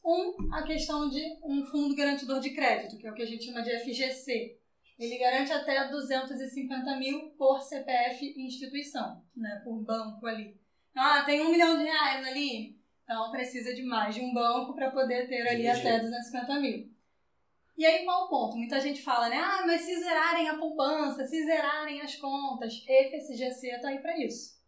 [0.05, 3.45] Um, a questão de um fundo garantidor de crédito, que é o que a gente
[3.45, 4.57] chama de FGC.
[4.97, 9.61] Ele garante até 250 mil por CPF e instituição, né?
[9.65, 10.57] Por banco ali.
[10.95, 12.77] Ah, tem um milhão de reais ali.
[13.03, 15.87] Então precisa de mais de um banco para poder ter ali Entendi.
[15.87, 16.91] até 250 mil.
[17.77, 18.55] E aí qual o ponto?
[18.55, 19.37] Muita gente fala, né?
[19.37, 24.61] Ah, mas se zerarem a poupança, se zerarem as contas, FGC tá aí para isso.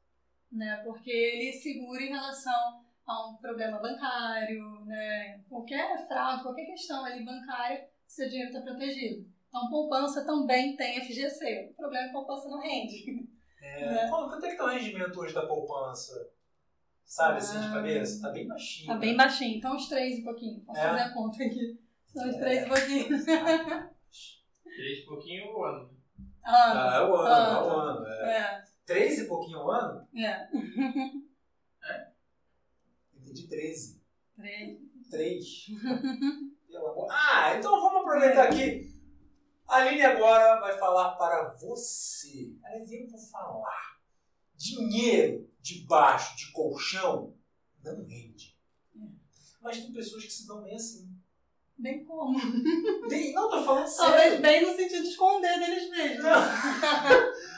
[0.51, 0.81] Né?
[0.83, 5.39] Porque ele segura em relação a um problema bancário, né?
[5.47, 9.29] Qualquer fraude, qualquer questão ali bancária, seu dinheiro está protegido.
[9.47, 11.69] Então, poupança também tem FGC.
[11.71, 13.27] O problema é que poupança não rende.
[13.61, 14.09] É, Né?
[14.09, 16.29] quanto é que tá o rendimento hoje da poupança?
[17.05, 17.71] Sabe assim de Ah.
[17.73, 18.21] cabeça?
[18.21, 18.87] Tá bem baixinho.
[18.87, 18.99] Tá né?
[18.99, 19.57] bem baixinho.
[19.57, 20.61] Então, os três e pouquinho.
[20.61, 20.89] Posso É?
[20.89, 21.79] fazer a conta aqui.
[22.05, 23.25] São os três e pouquinho.
[24.75, 25.89] Três e pouquinho o ano.
[26.43, 28.05] Ah, Ah, é o ano, Ah, é o ano.
[28.07, 28.37] É.
[28.37, 30.05] é, Três e pouquinho o ano?
[30.17, 30.49] é.
[33.15, 34.01] Entendi 13.
[34.35, 34.77] Três.
[35.09, 35.65] Três.
[37.09, 38.93] Ah, então vamos aproveitar aqui.
[39.65, 42.53] A Aline agora vai falar para você.
[42.65, 43.97] Aline, eu vou falar.
[44.57, 47.33] Dinheiro debaixo de colchão
[47.83, 48.55] não rende.
[49.61, 51.09] Mas tem pessoas que se dão bem assim.
[51.77, 52.39] Bem como?
[53.09, 54.41] Tem, não, tô falando Talvez sério.
[54.41, 56.23] bem no sentido de esconder deles mesmos.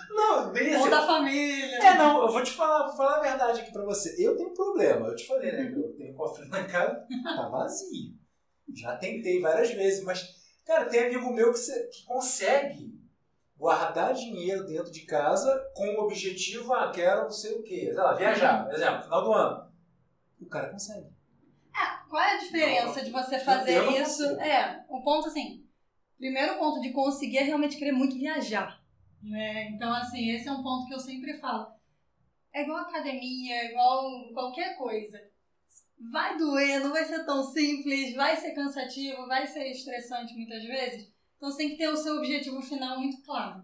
[0.09, 0.83] Não, bem assim.
[0.85, 1.75] Ou da família.
[1.79, 4.15] É, não, eu vou te falar, vou falar a verdade aqui pra você.
[4.17, 5.07] Eu tenho um problema.
[5.07, 5.69] Eu te falei, né?
[5.69, 8.15] Que eu tenho um cofre na casa, tá vazio.
[8.73, 10.25] Já tentei várias vezes, mas,
[10.65, 12.96] cara, tem amigo meu que, se- que consegue
[13.57, 17.85] guardar dinheiro dentro de casa com o objetivo, ah, quero não sei o quê.
[17.85, 19.71] Sei lá, viajar, por exemplo, final do ano.
[20.39, 21.17] O cara consegue.
[22.09, 24.23] Qual é a diferença de você fazer não isso?
[24.23, 24.41] consigo.
[24.41, 25.65] É, o ponto assim,
[26.17, 28.81] primeiro ponto de conseguir é realmente querer muito viajar.
[29.21, 29.69] Né?
[29.71, 31.67] Então, assim, esse é um ponto que eu sempre falo.
[32.53, 35.21] É igual academia, é igual qualquer coisa.
[36.11, 41.11] Vai doer, não vai ser tão simples, vai ser cansativo, vai ser estressante muitas vezes.
[41.37, 43.63] Então você tem que ter o seu objetivo final muito claro.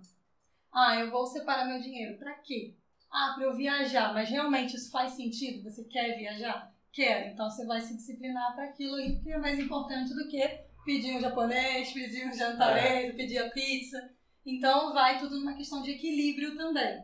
[0.72, 2.18] Ah, eu vou separar meu dinheiro.
[2.18, 2.76] Pra quê?
[3.12, 4.14] Ah, pra eu viajar.
[4.14, 5.64] Mas realmente isso faz sentido?
[5.64, 6.72] Você quer viajar?
[6.92, 7.30] Quero.
[7.30, 10.48] Então você vai se disciplinar para aquilo ali, que é mais importante do que
[10.86, 14.12] pedir um japonês, pedir um jantarês, pedir a pizza.
[14.46, 17.04] Então vai tudo numa questão de equilíbrio também.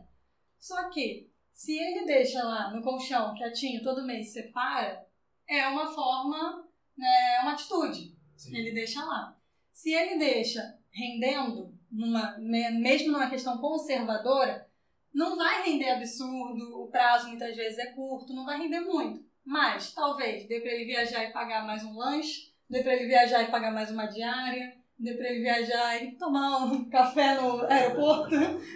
[0.58, 5.04] Só que, se ele deixa lá no colchão quietinho todo mês separa,
[5.48, 8.14] é uma forma, né, é uma atitude.
[8.52, 9.39] Ele deixa lá.
[9.72, 14.66] Se ele deixa rendendo, numa, me- mesmo numa questão conservadora,
[15.12, 19.24] não vai render absurdo, o prazo muitas vezes é curto, não vai render muito.
[19.44, 23.42] Mas talvez dê para ele viajar e pagar mais um lanche, dê para ele viajar
[23.42, 28.30] e pagar mais uma diária, dê para ele viajar e tomar um café no aeroporto.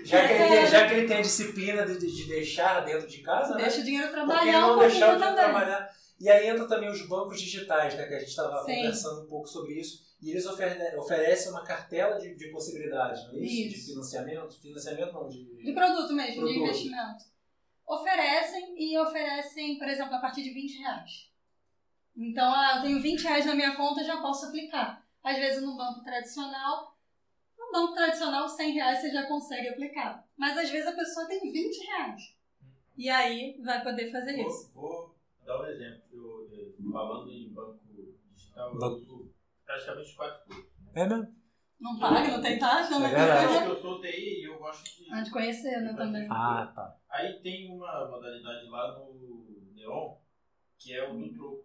[0.05, 0.49] Já que ele É.
[0.63, 3.63] tem, já que ele tem a disciplina de, de deixar dentro de casa, né?
[3.63, 5.45] Deixa o dinheiro trabalhar não um deixar pouquinho o dinheiro também.
[5.53, 5.91] trabalhar?
[6.21, 8.07] E aí entra também os bancos digitais, né?
[8.07, 10.03] Que a gente estava conversando um pouco sobre isso.
[10.25, 13.77] E eles ofere- oferecem uma cartela de, de possibilidades, não é isso?
[13.77, 13.77] Isso.
[13.87, 14.59] De financiamento?
[14.59, 15.45] Financiamento não, de.
[15.63, 16.53] De produto mesmo, Produto.
[16.55, 17.25] de investimento.
[17.87, 21.31] Oferecem e oferecem, por exemplo, a partir de 20 reais.
[22.17, 25.07] Então, ah, eu tenho 20 reais na minha conta, já posso aplicar.
[25.23, 26.97] Às vezes no banco tradicional,
[27.59, 30.27] no banco tradicional, 100 reais você já consegue aplicar.
[30.39, 32.35] Mas às vezes a pessoa tem 20 reais.
[32.97, 34.73] E aí vai poder fazer isso.
[34.73, 36.03] Vou, vou dar um exemplo.
[36.11, 37.79] Eu, eu, falando em banco
[38.33, 39.14] digital, Banco.
[39.65, 40.71] Praticamente quatro coisas.
[40.95, 41.35] É mesmo?
[41.81, 43.13] Não paga, não tem taxa, né?
[43.13, 43.17] É.
[43.17, 45.13] Eu acho que eu sou TI e eu gosto de.
[45.13, 46.27] Ah, de conhecer, né, também.
[46.31, 46.97] Ah, tá.
[47.11, 50.17] Aí tem uma modalidade lá no Neon,
[50.79, 51.65] que é o do troco.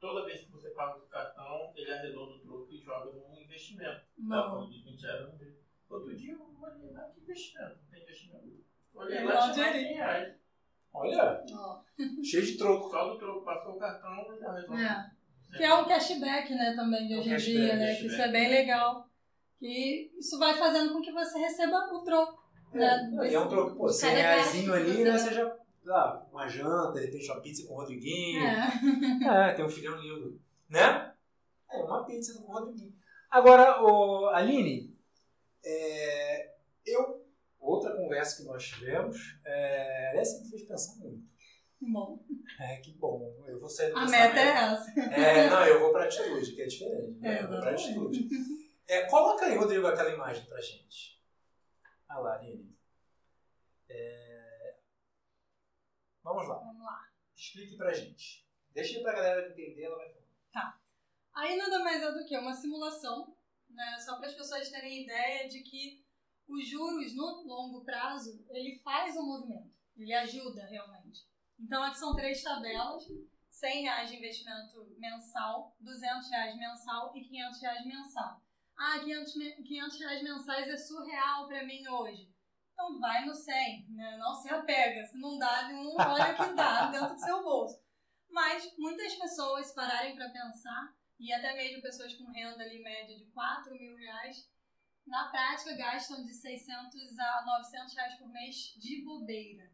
[0.00, 4.00] Toda vez que você paga o cartão, ele arredonda o troco e joga num investimento.
[4.00, 4.50] Tava Não.
[4.50, 5.28] falando dos 20 reais.
[5.88, 7.76] Outro dia eu olhei lá, que investimento?
[7.82, 8.64] Não tem investimento.
[8.94, 9.88] Olhei É, lá, tinha dinheirinho.
[9.88, 10.34] 100 reais.
[10.92, 11.82] Olha, Ó.
[12.22, 12.90] cheio de troco.
[12.90, 14.82] Só do troco, passou o cartão, ele arredonda.
[14.82, 15.10] É.
[15.56, 17.94] Que é o cashback, né, também, de É o hoje em dia, né?
[17.94, 19.08] Que isso é bem legal.
[19.58, 22.42] Que isso vai fazendo com que você receba o troco.
[22.72, 25.18] Né, É, e é um troco, pô, de 100 cada reaisinho gasto que ali, né?
[25.18, 25.56] Você já.
[25.86, 28.42] Ah, uma janta, de repente uma pizza com o Rodriguinho.
[28.42, 29.50] É.
[29.50, 30.40] É, tem um filhão lindo.
[30.68, 31.12] Né?
[31.70, 32.94] É, uma pizza com o Rodriguinho.
[33.30, 34.96] Agora, ô, Aline,
[35.64, 36.54] é,
[36.86, 37.22] eu.
[37.60, 41.22] Outra conversa que nós tivemos, é, essa me fez pensar muito.
[41.80, 42.22] Bom,
[42.60, 43.13] É, que bom.
[43.64, 45.00] Eu vou sair do a meta é essa.
[45.00, 47.18] É, não, eu vou pra atitude, que é diferente.
[47.18, 47.38] né?
[47.38, 48.28] É, eu vou pra atitude.
[48.86, 51.18] É, coloca aí, Rodrigo, aquela imagem pra gente.
[52.10, 52.76] Olha lá, Aline.
[53.88, 54.74] É,
[56.22, 56.56] Vamos lá.
[56.58, 57.08] Vamos lá.
[57.34, 58.46] Explique pra gente.
[58.72, 60.80] Deixa aí pra galera entender, ela vai falar.
[61.34, 63.34] Aí nada mais é do que uma simulação,
[63.70, 63.98] né?
[64.04, 66.04] Só para as pessoas terem ideia de que
[66.46, 71.26] os juros no longo prazo, ele faz um movimento, ele ajuda realmente.
[71.58, 73.04] Então aqui são três tabelas,
[73.54, 78.42] 100 reais de investimento mensal, 200 reais mensal e 500 reais mensal.
[78.76, 82.28] Ah, 500, me- 500 reais mensais é surreal para mim hoje.
[82.72, 84.16] Então vai no 100, né?
[84.16, 87.80] não se apega, se não dá, não olha o que dá dentro do seu bolso.
[88.28, 93.24] Mas muitas pessoas pararem para pensar e até mesmo pessoas com renda ali média de
[93.26, 94.50] 4 mil reais,
[95.06, 99.70] na prática gastam de 600 a 900 reais por mês de bobeira.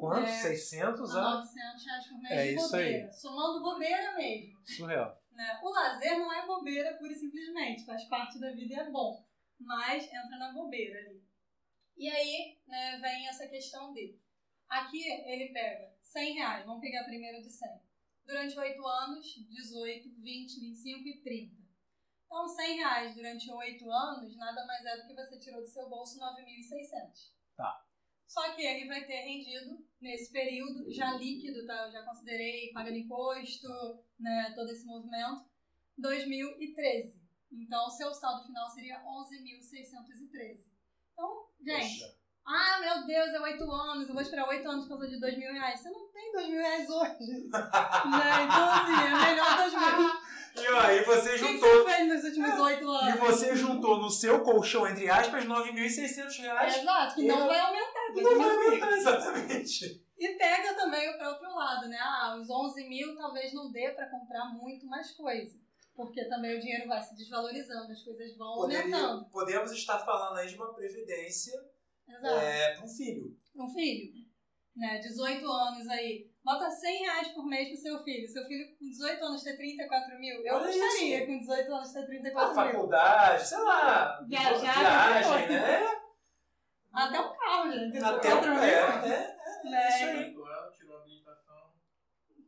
[0.00, 0.26] Quanto?
[0.26, 0.32] É.
[0.32, 2.84] 600 A a 900 reais por mês É de isso aí.
[2.92, 3.12] bobeira.
[3.12, 4.66] Somando bobeira mesmo.
[4.66, 5.22] surreal.
[5.32, 5.60] Né?
[5.62, 9.24] O lazer não é bobeira pura e simplesmente, faz parte da vida e é bom.
[9.58, 11.22] Mas entra na bobeira ali.
[11.96, 14.18] E aí né, vem essa questão de.
[14.68, 17.68] Aqui ele pega 100 reais, vamos pegar primeiro de 100.
[18.24, 21.60] Durante 8 anos, 18, 20, 25 e 30.
[22.26, 25.88] Então, 100 reais durante 8 anos nada mais é do que você tirou do seu
[25.88, 27.32] bolso 9.600.
[27.56, 27.84] Tá.
[28.30, 31.86] Só que ele vai ter rendido nesse período, já líquido, tá?
[31.86, 33.68] Eu já considerei pagando imposto,
[34.20, 35.44] né, todo esse movimento,
[35.98, 37.20] 2013.
[37.50, 40.64] Então, o seu saldo final seria 11.613.
[41.12, 42.16] Então, gente, Poxa.
[42.46, 45.36] ah, meu Deus, é 8 anos, eu vou esperar 8 anos por causa de 2
[45.36, 45.80] mil reais.
[45.80, 47.48] Você não tem 2 mil reais hoje.
[47.50, 48.44] né?
[48.44, 50.20] Então, assim, é melhor 2 mil.
[50.56, 51.68] E aí você O que, que juntou.
[51.84, 53.20] você fez nos últimos 8 E anos?
[53.20, 56.76] você juntou no seu colchão, entre aspas, 9.600 reais.
[56.78, 58.00] Exato, que não vai aumentar.
[58.16, 60.04] E não vai aumentar, exatamente.
[60.18, 61.98] E pega também o próprio lado, né?
[62.00, 65.58] Ah, os 11 mil talvez não dê para comprar muito mais coisa.
[65.94, 69.24] Porque também o dinheiro vai se desvalorizando, as coisas vão Poderia, aumentando.
[69.30, 71.52] podemos estar falando aí de uma previdência
[72.08, 73.36] é, para um filho.
[73.54, 74.12] Um filho,
[74.80, 74.98] né?
[74.98, 76.30] 18 anos aí.
[76.42, 78.26] Bota 100 reais por mês pro seu filho.
[78.26, 80.36] Seu filho com 18 anos ter 34 mil.
[80.42, 81.26] Eu Olha gostaria isso.
[81.26, 82.72] com 18 anos ter A 34 mil.
[82.72, 86.00] faculdade, sei lá, Viajar, viagem, qualquer né?
[86.92, 87.98] Até um carro, gente.
[87.98, 88.62] Até o 34 mil.
[88.62, 89.70] é, é.
[89.70, 89.88] Né?
[89.88, 90.30] isso aí.
[90.30, 91.56] Tirou ela, tirou a habilitação.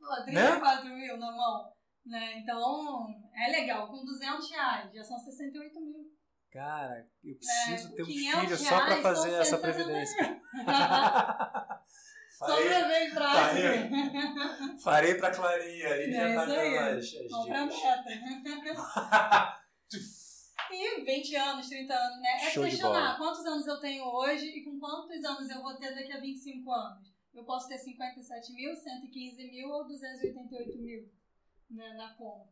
[0.01, 1.73] Pô, 34 mil na mão.
[2.07, 2.39] Né?
[2.39, 3.87] Então, é legal.
[3.89, 6.11] Com 200 reais, já são 68 mil.
[6.51, 10.43] Cara, eu preciso É, ter um 500 filho só para fazer essa 160 previdência.
[12.47, 13.89] Pra ver prática.
[13.89, 14.79] Farei.
[14.79, 19.63] farei pra Clarinha, ali É já tá dando as, as pra meta.
[20.73, 22.31] E 20 anos, 30 anos, né?
[22.47, 25.95] É Show questionar quantos anos eu tenho hoje e com quantos anos eu vou ter
[25.95, 27.13] daqui a 25 anos.
[27.35, 31.11] Eu posso ter 57 mil, 115 mil ou 288 mil
[31.71, 32.49] né, na conta.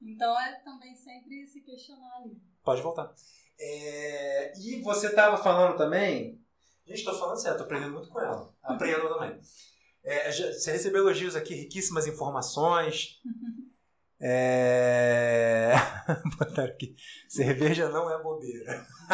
[0.00, 2.38] Então é também sempre se questionar ali.
[2.62, 3.14] Pode voltar.
[3.58, 6.43] É, e você estava falando também.
[6.86, 8.54] Gente, estou falando sério, estou aprendendo muito com ela.
[8.62, 9.40] Aprendo também.
[10.04, 13.20] É, você recebeu elogios aqui, riquíssimas informações.
[14.26, 15.72] É...
[16.38, 16.94] Botaram aqui.
[17.28, 18.86] Cerveja não é bobeira.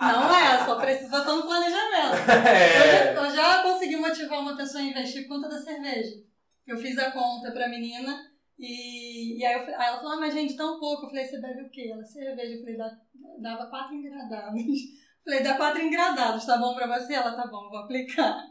[0.00, 2.30] Não é, só precisa estar no planejamento.
[2.46, 3.10] É.
[3.16, 6.22] Eu, já- eu já consegui motivar uma pessoa a investir por conta da cerveja.
[6.66, 8.16] Eu fiz a conta pra menina
[8.58, 11.06] E, e aí, eu, aí ela falou, ah, mas gente, tão pouco.
[11.06, 11.90] Eu falei, você bebe o quê?
[11.92, 12.54] Ela, cerveja.
[12.54, 12.76] Eu falei,
[13.40, 14.62] dava quatro engradados.
[15.24, 17.14] Falei, dá quatro engradados, tá bom pra você?
[17.14, 18.44] Ela, tá bom, vou aplicar.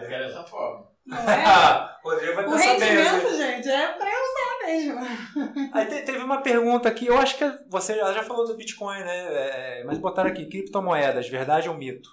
[0.00, 0.90] Eu quero dessa forma.
[1.04, 1.92] Não é?
[2.04, 5.70] Rodrigo vai O essa rendimento, gente, é pra eu usar mesmo.
[5.74, 9.00] Aí te- teve uma pergunta aqui, eu acho que você ela já falou do Bitcoin,
[9.00, 9.16] né?
[9.34, 12.08] É, é, mas botaram aqui, criptomoedas, verdade ou mito?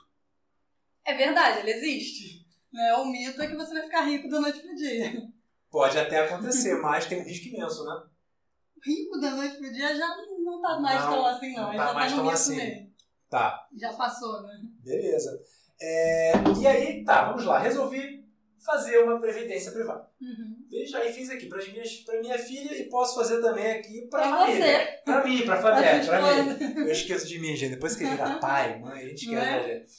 [1.05, 2.45] É verdade, ele existe.
[2.73, 2.93] Né?
[2.95, 5.11] O mito é que você vai ficar rico da noite pro dia.
[5.71, 8.01] Pode até acontecer, mas tem um risco imenso, né?
[8.83, 10.07] Rico da noite pro dia já
[10.43, 11.63] não tá mais Não, tão assim, não.
[11.67, 12.55] não tá já mais tá no tão mito assim.
[12.55, 12.88] mesmo.
[13.29, 14.59] Tá, Já passou, né?
[14.83, 15.39] beleza.
[15.81, 17.59] É, e aí, tá, vamos lá.
[17.59, 18.25] Resolvi
[18.65, 20.05] fazer uma previdência privada.
[20.21, 20.65] Uhum.
[20.69, 21.59] Veja, aí fiz aqui para
[22.05, 24.61] pra minha filha e posso fazer também aqui pra, Pra família.
[24.65, 24.85] você.
[25.05, 26.73] Pra mim, pra Pra família, sua pra mim.
[26.79, 27.75] Eu esqueço de mim, gente.
[27.75, 29.51] Depois que virar pai, mãe, a gente esquece, é?
[29.61, 29.91] né, gente?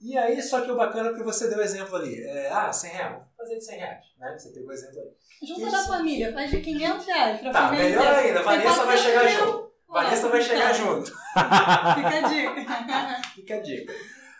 [0.00, 2.20] E aí, só que o bacana é que você deu exemplo ali.
[2.22, 3.12] É, ah, 100 reais.
[3.24, 4.36] Vou fazer de 100 reais, né?
[4.38, 5.10] Você pegou o exemplo ali.
[5.48, 7.88] Junta da família, faz de 500 reais pra Tá, família.
[7.88, 8.20] melhor inteira.
[8.20, 8.34] ainda.
[8.38, 9.71] Tem Vanessa vai 400 chegar junto.
[9.92, 11.10] Vanessa vai chegar junto.
[11.94, 13.22] Fica a dica.
[13.34, 13.92] Fica a dica.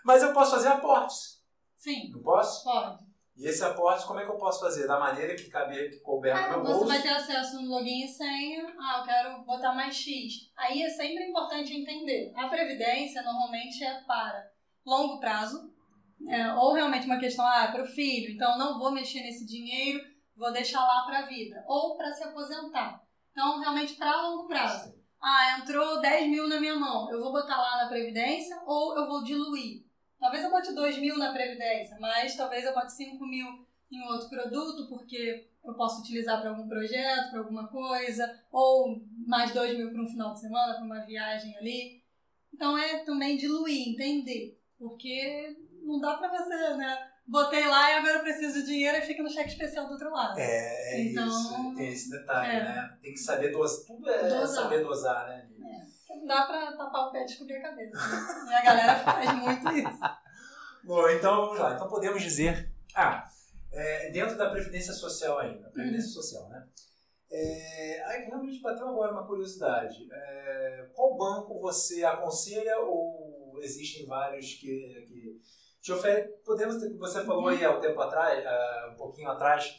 [0.04, 1.40] Mas eu posso fazer aportes.
[1.76, 2.64] Sim, Não posso?
[2.64, 3.04] pode.
[3.36, 4.86] E esse aporte, como é que eu posso fazer?
[4.86, 6.86] Da maneira que caber, que couber Ah, no meu você bolso.
[6.86, 8.66] vai ter acesso no login e senha.
[8.78, 10.50] Ah, eu quero botar mais X.
[10.56, 12.30] Aí é sempre importante entender.
[12.36, 14.44] A previdência normalmente é para
[14.86, 15.72] longo prazo,
[16.28, 20.00] é, ou realmente uma questão, ah, para o filho, então não vou mexer nesse dinheiro,
[20.36, 23.00] vou deixar lá para a vida, ou para se aposentar.
[23.32, 24.92] Então, realmente para longo prazo.
[25.22, 29.06] Ah, entrou 10 mil na minha mão, eu vou botar lá na Previdência ou eu
[29.06, 29.84] vou diluir?
[30.18, 34.28] Talvez eu bote 2 mil na Previdência, mas talvez eu bote 5 mil em outro
[34.28, 39.92] produto, porque eu posso utilizar para algum projeto, para alguma coisa, ou mais 2 mil
[39.92, 42.02] para um final de semana, para uma viagem ali.
[42.52, 47.11] Então é também diluir, entender, porque não dá para você, né?
[47.26, 50.10] Botei lá e agora eu preciso de dinheiro e fica no cheque especial do outro
[50.10, 50.38] lado.
[50.38, 51.74] É, é Então, isso.
[51.76, 52.64] Tem esse detalhe, é.
[52.64, 52.98] né?
[53.00, 53.86] Tem que saber dosar.
[53.86, 54.62] Tudo é Dosar.
[54.64, 55.48] saber dosar, né?
[56.10, 57.96] Não dá pra tapar o pé e descobrir a cabeça.
[57.96, 58.50] Né?
[58.50, 60.00] E a galera faz muito isso.
[60.84, 61.74] Bom, então vamos lá.
[61.74, 62.70] Então podemos dizer.
[62.94, 63.24] Ah,
[63.72, 65.70] é, dentro da Previdência Social ainda.
[65.70, 66.66] Previdência Social, né?
[67.30, 70.06] É, aí realmente bateu agora uma curiosidade.
[70.12, 74.66] É, qual banco você aconselha ou existem vários que,
[75.08, 75.40] que
[75.90, 76.30] oferecem?
[76.44, 79.74] Podemos ter, você falou aí há um tempo atrás, ah, um pouquinho atrás,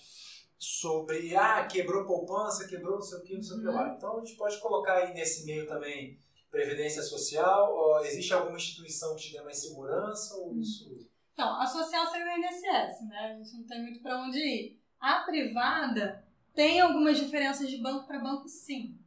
[0.58, 3.94] sobre ah, quebrou poupança, quebrou não sei o que, não sei o que lá.
[3.96, 6.18] Então a gente pode colocar aí nesse meio também
[6.54, 7.74] Previdência Social?
[7.74, 11.10] Ou existe alguma instituição que te dê mais segurança ou isso?
[11.34, 13.34] Então, a social seria o INSS, né?
[13.34, 14.80] A gente não tem muito pra onde ir.
[15.00, 19.00] A privada tem algumas diferenças de banco para banco, sim.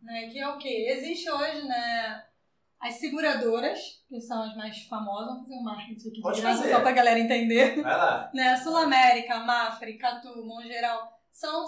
[0.00, 0.30] Né?
[0.30, 0.86] Que é o quê?
[0.88, 2.26] Existe hoje, né?
[2.84, 6.70] As seguradoras, que são as mais famosas, vamos fazer um marketing aqui de Pode fazer.
[6.70, 7.80] só pra galera entender.
[7.80, 8.30] Vai lá.
[8.34, 8.54] né?
[8.58, 11.64] Sul América, Mafre, Catu, Mongeral, são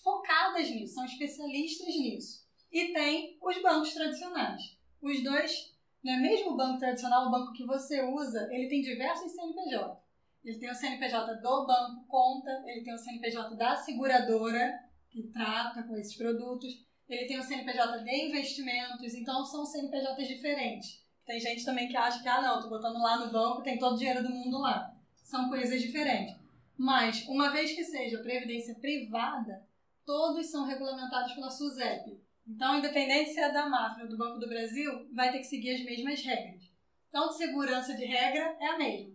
[0.00, 2.46] focadas nisso, são especialistas nisso.
[2.70, 4.78] E tem os bancos tradicionais.
[5.02, 6.18] Os dois, né?
[6.18, 10.04] mesmo o banco tradicional, o banco que você usa, ele tem diversos CNPJ.
[10.44, 14.72] Ele tem o CNPJ do banco conta, ele tem o CNPJ da seguradora,
[15.10, 16.72] que trata com esses produtos,
[17.08, 21.04] ele tem o CNPJ de investimentos, então são CNPJs diferentes.
[21.26, 23.94] Tem gente também que acha que, ah, não, tô botando lá no banco, tem todo
[23.94, 26.36] o dinheiro do mundo lá são coisas diferentes.
[26.76, 29.66] Mas, uma vez que seja previdência privada,
[30.04, 32.22] todos são regulamentados pela SUSEP.
[32.46, 35.74] Então, independente se é da Mafra ou do Banco do Brasil, vai ter que seguir
[35.74, 36.70] as mesmas regras.
[37.08, 39.14] Então, de segurança de regra é a mesma.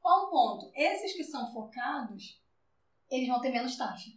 [0.00, 0.72] Qual o ponto?
[0.74, 2.42] Esses que são focados,
[3.10, 4.10] eles vão ter menos taxa.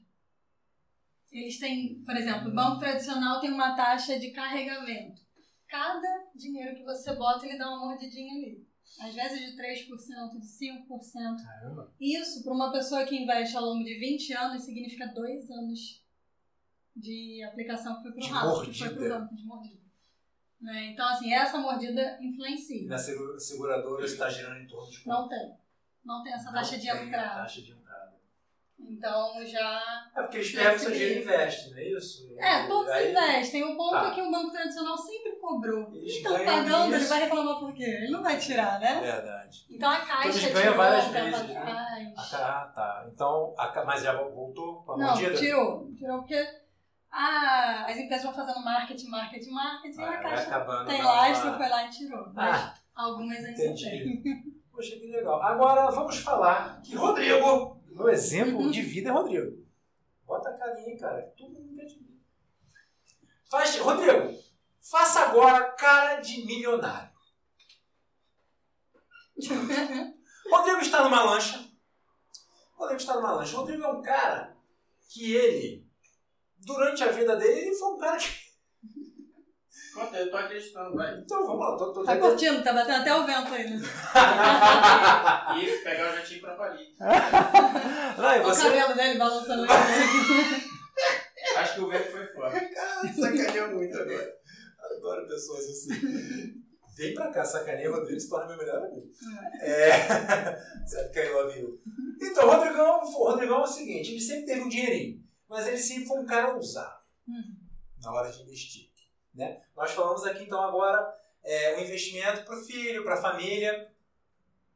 [1.32, 5.22] Eles têm, por exemplo, o banco tradicional tem uma taxa de carregamento.
[5.68, 8.68] Cada dinheiro que você bota, ele dá uma mordidinha ali.
[9.00, 11.44] Às vezes de 3%, de 5%.
[11.44, 11.94] Caramba.
[12.00, 16.04] Isso, para uma pessoa que investe ao longo de 20 anos, significa dois anos
[16.96, 19.80] de aplicação que foi para De o ralo, que foi banco de mordida.
[20.60, 20.88] Né?
[20.88, 22.88] Então, assim, essa mordida E influencia.
[22.88, 25.54] na segu- seguradora está girando em torno de Não tem.
[26.04, 27.42] Não tem essa taxa Não de tem entrada.
[27.42, 27.79] Taxa de entrada.
[28.82, 29.82] Então, já...
[30.16, 32.36] É porque eles pegam seu dinheiro e investem, não é isso?
[32.38, 33.64] É, todos Aí investem.
[33.64, 34.08] O ponto Tá.
[34.08, 35.94] é que o banco tradicional sempre cobrou.
[35.94, 37.10] Eles Então, pagando, ele isso.
[37.10, 37.84] vai reclamar por quê?
[37.84, 39.00] Ele não vai tirar, né?
[39.02, 39.66] Verdade.
[39.70, 42.14] Então, a caixa Eles tirou ganham várias vezes, né?
[42.18, 43.06] Ah, tá.
[43.14, 45.36] Então, a mas já voltou com a Não, mordida?
[45.36, 45.92] tirou.
[45.96, 46.48] Tirou porque
[47.12, 50.88] ah, as empresas vão fazendo marketing, marketing, marketing, e Ah, a vai caixa acabando.
[50.88, 52.26] tem lastro, foi lá e tirou.
[52.34, 54.24] Mas Ah, algumas ainda tem.
[54.72, 55.42] Poxa, que legal.
[55.42, 59.66] Agora vamos falar que Rodrigo, meu exemplo de vida é Rodrigo.
[60.26, 61.22] Bota a carinha aí, cara.
[61.38, 62.20] Tudo mundo quer de mim.
[63.50, 64.42] Faz, Rodrigo,
[64.82, 67.10] faça agora cara de milionário.
[70.50, 71.64] Rodrigo está numa lancha.
[72.74, 73.58] Rodrigo está numa lancha.
[73.58, 74.58] Rodrigo é um cara
[75.10, 75.90] que ele
[76.60, 78.49] durante a vida dele, ele foi um cara que.
[80.00, 81.20] Conta, eu tô acreditando, vai.
[81.20, 83.80] Então vamos lá, tô, tô Tá curtindo, tá batendo até o vento aí, né?
[85.58, 86.88] E pegar o jatinho pra Paris.
[87.00, 88.64] Não, e Olha o você.
[88.64, 89.70] cabelo dele balançando aí.
[91.58, 92.52] Acho que o vento foi fora.
[92.70, 94.34] Cara, sacaneou muito agora.
[94.80, 96.64] Adoro pessoas assim.
[96.98, 99.08] Vem pra cá, sacaneia o Rodrigo, se torna meu melhor amigo.
[99.62, 99.92] É.
[100.86, 101.80] Sabe que eu amigo.
[102.22, 105.78] Então, o Rodrigão, o Rodrigão é o seguinte: ele sempre teve um dinheirinho, mas ele
[105.78, 107.56] sempre foi um cara ousado Uhum.
[108.02, 108.89] na hora de investir.
[109.34, 109.62] Né?
[109.76, 113.92] Nós falamos aqui então agora é, o investimento para o filho, para a família.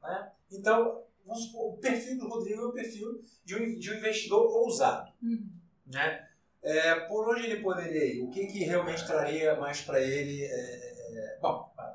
[0.01, 0.31] Né?
[0.51, 4.45] Então, vamos supor, o perfil do Rodrigo é o perfil de um, de um investidor
[4.57, 5.11] ousado.
[5.21, 5.49] Uhum.
[5.87, 6.27] Né?
[6.61, 8.21] É, por onde ele poderia ir?
[8.21, 10.43] O que, que realmente traria mais para ele?
[10.43, 11.93] é, é, bom, vai.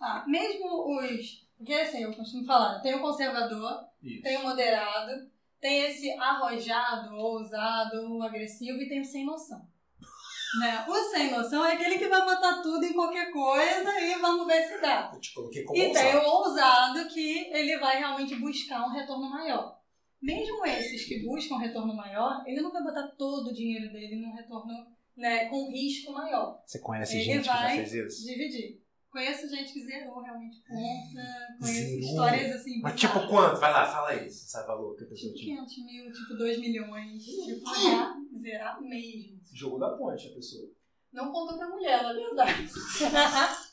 [0.00, 1.48] Ah, mesmo os.
[1.56, 4.22] Porque assim, eu costumo falar, tem o conservador, Isso.
[4.22, 5.28] tem o moderado,
[5.60, 9.66] tem esse arrojado, ousado, agressivo e tem o sem noção.
[10.60, 10.84] Né?
[10.88, 14.62] O sem noção é aquele que vai botar tudo em qualquer coisa e vamos ver
[14.66, 15.10] se dá.
[15.12, 16.26] Eu te coloquei como E tem ousado.
[16.26, 19.78] o ousado que ele vai realmente buscar um retorno maior.
[20.22, 24.16] Mesmo esses que buscam um retorno maior, ele não vai botar todo o dinheiro dele
[24.16, 24.72] num retorno
[25.16, 26.60] né, com risco maior.
[26.64, 28.26] Você conhece Ele gente que já vai fez isso?
[28.26, 28.80] Dividir.
[29.10, 31.98] Conheço gente que zerou realmente conta, conheço Zerou?
[32.00, 32.80] histórias assim.
[32.82, 33.00] Mas bizarras.
[33.00, 33.60] tipo quanto?
[33.60, 34.30] Vai lá, fala aí.
[34.30, 35.56] Você sabe o valor que a pessoa Tipo tinha?
[35.64, 37.24] 500 mil, tipo 2 milhões.
[37.24, 39.40] Tipo, zerar, zerar mesmo.
[39.54, 40.68] Jogou da ponte a pessoa.
[41.12, 42.68] Não contou pra mulher, na verdade.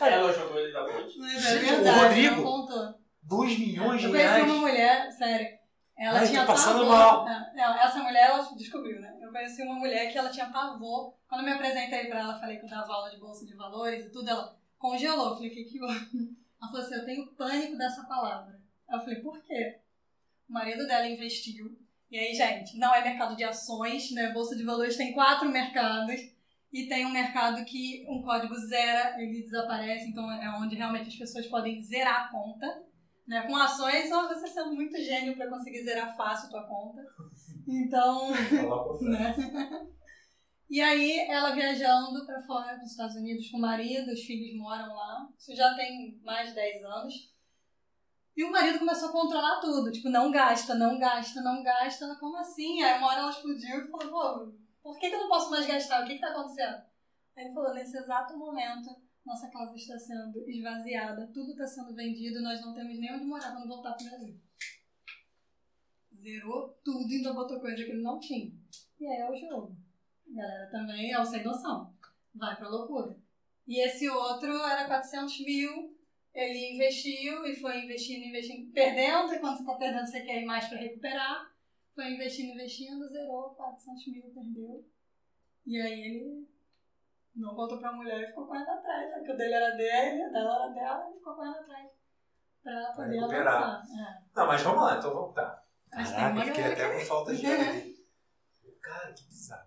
[0.00, 1.18] Ela jogou ele da ponte.
[1.18, 2.36] Mas é Gente, o verdade, Rodrigo?
[2.36, 2.94] não contou.
[3.22, 4.44] 2 milhões de Eu conheci reais?
[4.44, 5.58] uma mulher, sério.
[5.96, 6.88] Ela Ai, tinha tô passando pavor.
[6.88, 7.28] mal.
[7.28, 9.16] É, Não, essa mulher ela descobriu, né?
[9.22, 11.14] Eu conheci uma mulher que ela tinha pavor.
[11.28, 14.04] Quando eu me apresentei pra ela, falei que eu dava aula de bolsa de valores
[14.06, 15.28] e tudo, ela congelou.
[15.28, 16.36] Eu falei, o que que houve?
[16.60, 18.60] Ela falou assim, eu tenho pânico dessa palavra.
[18.90, 19.78] Eu falei, por quê?
[20.48, 21.78] O marido dela investiu.
[22.10, 24.32] E aí, gente, não é mercado de ações, né?
[24.32, 26.20] Bolsa de valores tem quatro mercados.
[26.72, 30.08] E tem um mercado que um código zera, ele desaparece.
[30.08, 32.82] Então é onde realmente as pessoas podem zerar a conta.
[33.26, 33.42] Né?
[33.42, 37.02] Com ações, só você sendo muito gênio para conseguir zerar fácil a tua conta.
[37.64, 38.32] Então,
[39.02, 39.36] né?
[40.72, 44.94] E aí, ela viajando para fora dos Estados Unidos com o marido, os filhos moram
[44.94, 45.28] lá.
[45.38, 47.30] Isso já tem mais de 10 anos.
[48.34, 49.92] E o marido começou a controlar tudo.
[49.92, 52.06] Tipo, não gasta, não gasta, não gasta.
[52.06, 52.82] Ela, como assim?
[52.82, 54.52] Aí uma hora ela explodiu e falou, pô,
[54.82, 56.02] por que, que eu não posso mais gastar?
[56.02, 56.82] O que que tá acontecendo?
[57.36, 58.96] Aí ele falou, nesse exato momento,
[59.26, 63.52] nossa casa está sendo esvaziada, tudo está sendo vendido, nós não temos nem onde morar
[63.52, 64.40] quando voltar pro Brasil.
[66.14, 68.50] Zerou tudo e ainda botou coisa que ele não tinha.
[68.98, 69.76] E aí é o jogo.
[70.32, 71.92] A galera também é o sem noção.
[72.34, 73.16] Vai pra loucura.
[73.66, 75.96] E esse outro era 400 mil,
[76.34, 80.44] ele investiu e foi investindo, investindo, perdendo, e quando você tá perdendo você quer ir
[80.46, 81.52] mais pra recuperar.
[81.94, 84.84] Foi investindo, investindo, zerou 400 mil, perdeu.
[85.66, 86.48] E aí ele
[87.36, 89.10] não voltou pra mulher e ficou correndo atrás.
[89.10, 89.22] né?
[89.24, 91.90] Que o dele era dele, a dela era dela, ele ficou correndo atrás.
[92.62, 93.62] Pra poder recuperar.
[93.62, 94.00] avançar.
[94.00, 94.22] É.
[94.34, 95.62] Não, mas vamos lá, então vamos tá.
[95.90, 98.06] Caraca, fiquei até com falta de ali.
[98.80, 99.61] Cara, que bizarro.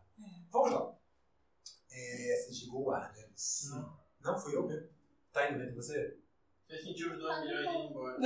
[0.56, 0.96] Vamos lá.
[1.92, 3.26] É, você chegou o ar, né?
[3.36, 3.72] Sim.
[3.72, 4.00] Não.
[4.24, 4.88] Não, fui eu mesmo.
[5.34, 6.18] Tá indo vendo você?
[6.66, 8.18] Você sentiu os 2 milhões e ir embora.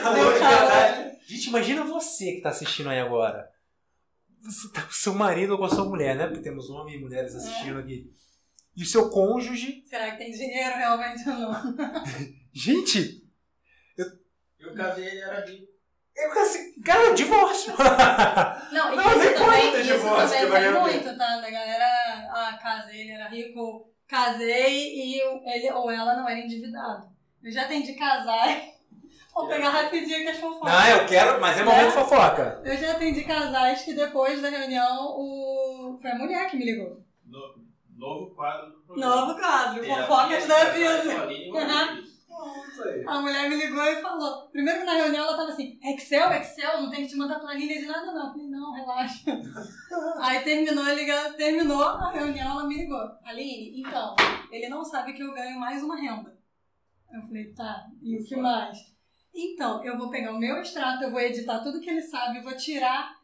[0.00, 0.32] Calor.
[0.32, 1.18] verdade.
[1.26, 3.52] Gente, imagina você que tá assistindo aí agora.
[4.40, 6.28] Você tá com seu marido ou com a sua mulher, né?
[6.28, 8.14] Porque temos homens e mulheres assistindo aqui.
[8.76, 9.82] E o seu cônjuge.
[9.86, 11.76] Será que tem dinheiro realmente ou não?
[12.52, 13.28] Gente,
[14.58, 15.73] Eu casei ele era rico.
[16.16, 17.72] Eu assim, cara, divórcio.
[18.72, 21.36] Não, e Não, isso nem também, conta isso divórcio, também tem muito, tá?
[21.40, 21.86] Da galera,
[22.30, 27.08] ah, casei, ele era rico, casei e eu- ele ou ela não era endividado.
[27.42, 28.72] Eu já atendi casais.
[29.34, 30.72] Vou pegar rapidinho que as fofocas.
[30.72, 31.90] Não, eu quero, mas é momento É?
[31.90, 32.60] fofoca.
[32.64, 35.98] Eu já atendi casais que depois da reunião o...
[36.00, 37.02] foi a mulher que me ligou.
[37.26, 37.64] No-
[37.96, 39.16] novo quadro do programa.
[39.16, 41.02] Novo quadro, fofocas de da vida.
[42.44, 43.04] Pronto aí.
[43.06, 44.48] A mulher me ligou e falou.
[44.50, 47.80] Primeiro que na reunião ela tava assim, Excel, Excel, não tem que te mandar planilha
[47.80, 48.26] de nada, não.
[48.26, 49.24] Eu falei, não, relaxa.
[50.20, 53.00] Aí terminou, liga, terminou a reunião, ela me ligou.
[53.24, 54.14] Aline, então,
[54.50, 56.38] ele não sabe que eu ganho mais uma renda.
[57.12, 58.78] Eu falei, tá, e o que mais?
[59.34, 62.56] Então, eu vou pegar o meu extrato, eu vou editar tudo que ele sabe, vou
[62.56, 63.14] tirar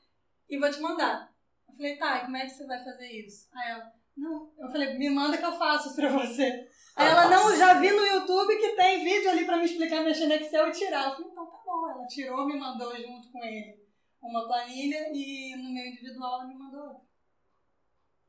[0.48, 1.30] e vou te mandar.
[1.68, 3.48] Eu falei, tá, e como é que você vai fazer isso?
[3.52, 4.52] Aí ela, não.
[4.58, 6.68] Eu falei, me manda que eu faço isso pra você.
[7.01, 10.34] Ela, não, já vi no YouTube que tem vídeo ali pra me explicar mexer no
[10.34, 11.09] Excel e tirar.
[11.09, 11.90] Eu falei, então tá bom.
[11.90, 13.80] Ela tirou, me mandou junto com ele
[14.22, 17.11] uma planilha e no meu individual ela me mandou outra.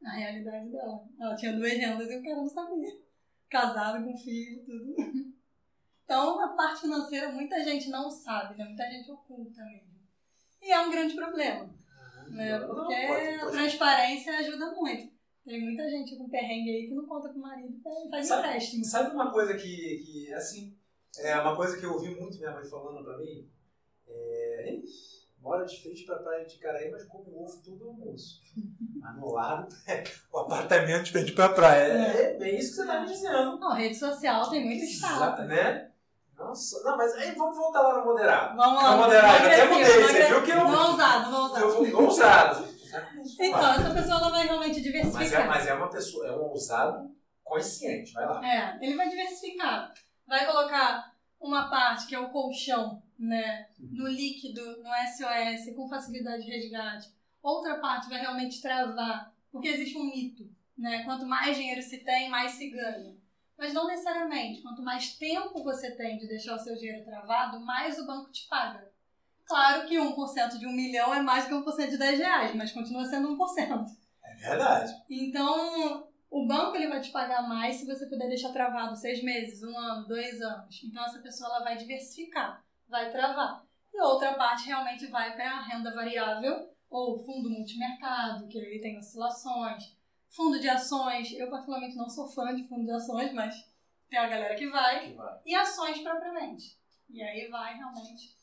[0.05, 1.03] A realidade dela.
[1.19, 3.01] Ela tinha duas rendas e o cara não sabia.
[3.49, 4.95] Casado com filho, tudo.
[6.05, 8.65] Então, a parte financeira muita gente não sabe, né?
[8.65, 9.91] Muita gente oculta mesmo.
[10.61, 11.69] E é um grande problema,
[12.29, 12.59] né?
[12.59, 15.10] Porque a transparência ajuda muito.
[15.45, 18.85] Tem muita gente com perrengue aí que não conta pro marido e faz Sabe- empréstimo.
[18.85, 20.75] Sabe uma coisa que, que, assim,
[21.17, 23.49] é uma coisa que eu ouvi muito minha mãe falando pra mim?
[24.07, 24.83] É, "Ih,
[25.41, 28.39] mora de frente pra praia de Caraí, mas come ovo todo almoço.
[29.01, 29.75] Mas no lado,
[30.31, 31.91] o apartamento de frente pra praia.
[31.91, 33.57] É, bem isso que você tá me dizendo.
[33.57, 35.47] Não, rede social tem muito status.
[35.47, 35.89] né?
[36.37, 38.55] Nossa, não, mas aí vamos voltar lá no moderado.
[38.55, 38.91] Vamos lá.
[38.91, 41.65] No moderado, até mudei, você viu que eu, No ousado, no ousado.
[41.65, 42.67] eu vou ousado.
[43.39, 45.47] Então, essa pessoa ela vai realmente Mas é, diversificar.
[45.47, 48.45] mas é uma pessoa, é um ousado consciente, vai lá.
[48.45, 49.93] É, ele vai diversificar.
[50.27, 53.67] Vai colocar uma parte que é o colchão, né?
[53.79, 57.09] No líquido, no SOS, com facilidade de resgate.
[57.41, 61.03] Outra parte vai realmente travar, porque existe um mito, né?
[61.03, 63.17] Quanto mais dinheiro se tem, mais se ganha.
[63.57, 64.61] Mas não necessariamente.
[64.61, 68.47] Quanto mais tempo você tem de deixar o seu dinheiro travado, mais o banco te
[68.47, 68.90] paga.
[69.51, 73.03] Claro que 1% de um milhão é mais que 1% de 10 reais, mas continua
[73.03, 73.85] sendo 1%.
[74.23, 74.93] É verdade.
[75.09, 79.61] Então, o banco ele vai te pagar mais se você puder deixar travado seis meses,
[79.61, 80.81] um ano, dois anos.
[80.85, 83.65] Então, essa pessoa ela vai diversificar, vai travar.
[83.93, 88.97] E outra parte realmente vai para a renda variável ou fundo multimercado, que ele tem
[88.97, 89.97] oscilações.
[90.29, 93.53] Fundo de ações, eu particularmente não sou fã de fundo de ações, mas
[94.09, 95.09] tem a galera que vai.
[95.09, 95.39] Que vai.
[95.45, 96.79] E ações propriamente.
[97.09, 98.39] E aí vai realmente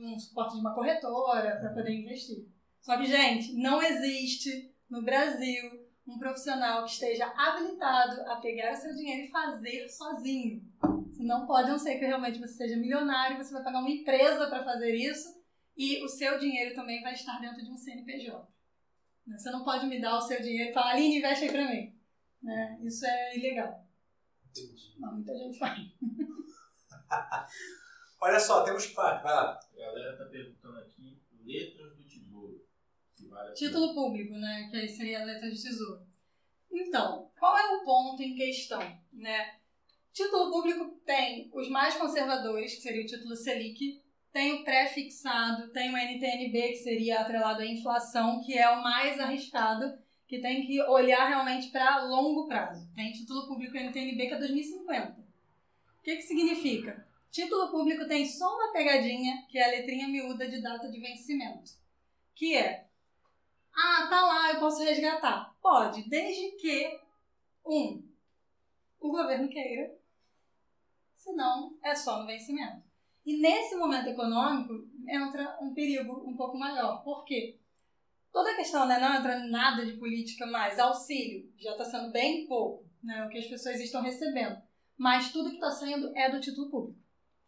[0.00, 2.48] um suporte de uma corretora para poder investir.
[2.80, 8.76] Só que, gente, não existe no Brasil um profissional que esteja habilitado a pegar o
[8.76, 10.62] seu dinheiro e fazer sozinho.
[11.18, 14.48] Não pode, a não ser que realmente você seja milionário, você vai pagar uma empresa
[14.48, 15.38] para fazer isso
[15.76, 18.48] e o seu dinheiro também vai estar dentro de um CNPJ.
[19.26, 19.38] Né?
[19.38, 21.94] Você não pode me dar o seu dinheiro e falar, Aline, investe aí para mim.
[22.42, 22.80] Né?
[22.82, 23.86] Isso é ilegal.
[24.50, 24.94] Entendi.
[24.98, 25.78] Mas muita gente faz.
[28.20, 29.58] Olha só, temos parte, vai lá.
[29.72, 32.62] A galera tá perguntando aqui, letras do tesouro.
[33.28, 33.54] Vale.
[33.54, 34.68] Título público, né?
[34.70, 36.06] Que aí seria a letra de tesouro.
[36.70, 38.80] Então, qual é o ponto em questão,
[39.12, 39.56] né?
[40.12, 44.02] Título público tem os mais conservadores, que seria o título Selic,
[44.32, 49.18] tem o pré-fixado, tem o NTNB, que seria atrelado à inflação, que é o mais
[49.18, 52.88] arriscado, que tem que olhar realmente para longo prazo.
[52.94, 55.20] Tem título público NTNB que é 2050.
[55.20, 57.09] O que, que significa?
[57.30, 61.72] Título público tem só uma pegadinha, que é a letrinha miúda de data de vencimento,
[62.34, 62.90] que é
[63.72, 65.54] ah, tá lá, eu posso resgatar.
[65.62, 67.00] Pode, desde que,
[67.64, 68.02] um,
[69.00, 69.94] o governo queira,
[71.14, 72.82] senão é só no vencimento.
[73.24, 77.02] E nesse momento econômico entra um perigo um pouco maior.
[77.02, 77.58] Por quê?
[78.32, 80.78] Toda a questão, né, não entra nada de política mais.
[80.78, 84.60] Auxílio já está sendo bem pouco, né, o que as pessoas estão recebendo.
[84.96, 87.00] Mas tudo que está saindo é do título público.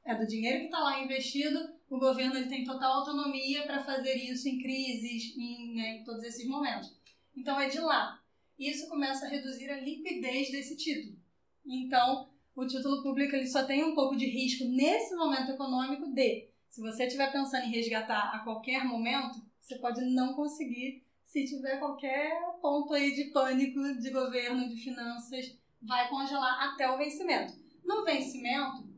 [0.05, 4.15] É do dinheiro que está lá investido, o governo ele tem total autonomia para fazer
[4.15, 6.93] isso em crises, em, né, em todos esses momentos.
[7.37, 8.21] Então é de lá.
[8.59, 11.17] Isso começa a reduzir a liquidez desse título.
[11.65, 16.49] Então, o título público ele só tem um pouco de risco nesse momento econômico de,
[16.69, 21.79] se você estiver pensando em resgatar a qualquer momento, você pode não conseguir se tiver
[21.79, 22.31] qualquer
[22.61, 27.55] ponto aí de pânico de governo, de finanças, vai congelar até o vencimento.
[27.85, 28.92] No vencimento,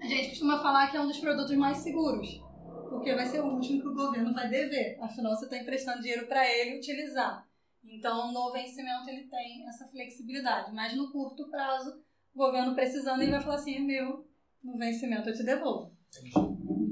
[0.00, 2.40] a gente costuma falar que é um dos produtos mais seguros,
[2.88, 4.98] porque vai ser o último que o governo vai dever.
[5.00, 7.46] Afinal, você está emprestando dinheiro para ele utilizar.
[7.84, 10.72] Então, no vencimento, ele tem essa flexibilidade.
[10.74, 12.02] Mas no curto prazo,
[12.34, 14.28] o governo precisando, ele vai falar assim: é meu,
[14.62, 15.96] no vencimento eu te devolvo.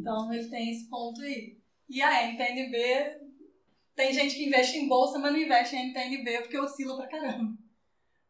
[0.01, 1.59] Então, ele tem esse ponto aí.
[1.89, 3.21] E a NTNB,
[3.95, 7.57] tem gente que investe em bolsa, mas não investe em NTNB porque oscila pra caramba.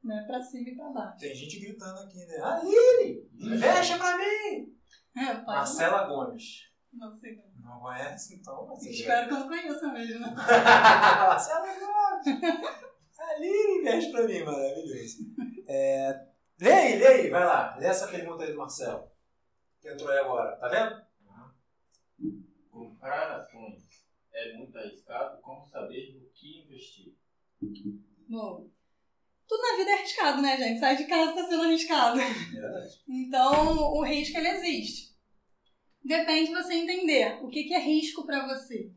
[0.07, 0.24] Né?
[0.26, 1.18] Pra cima e pra baixo.
[1.18, 2.38] Tem gente gritando aqui, né?
[2.40, 4.72] Aline, fecha pra mim!
[5.16, 6.70] É, pai, Marcela Gomes.
[6.92, 7.44] Não sei não.
[7.74, 8.36] Não conhece?
[8.36, 8.72] Então.
[8.80, 10.20] Espero que eu não conheça mesmo.
[10.20, 10.34] né?
[10.36, 12.40] Marcela Gomes!
[13.18, 15.16] Aline, fecha pra mim, maravilhoso.
[15.66, 16.26] É...
[16.61, 17.76] Lê aí, lê aí, vai lá.
[17.76, 19.11] Lê essa pergunta aí do Marcelo.
[19.80, 21.04] Que entrou aí agora, tá vendo?
[22.70, 25.40] Comprar ações é muito arriscado?
[25.40, 27.14] Como saber no que investir?
[28.28, 28.68] Bom,
[29.49, 30.80] tudo na vida é arriscado, né, gente?
[30.80, 32.18] Sair de casa tá sendo arriscado.
[32.18, 33.03] Verdade.
[33.09, 35.14] Então, o risco ele existe.
[36.05, 38.92] Depende de você entender o que, que é risco para você.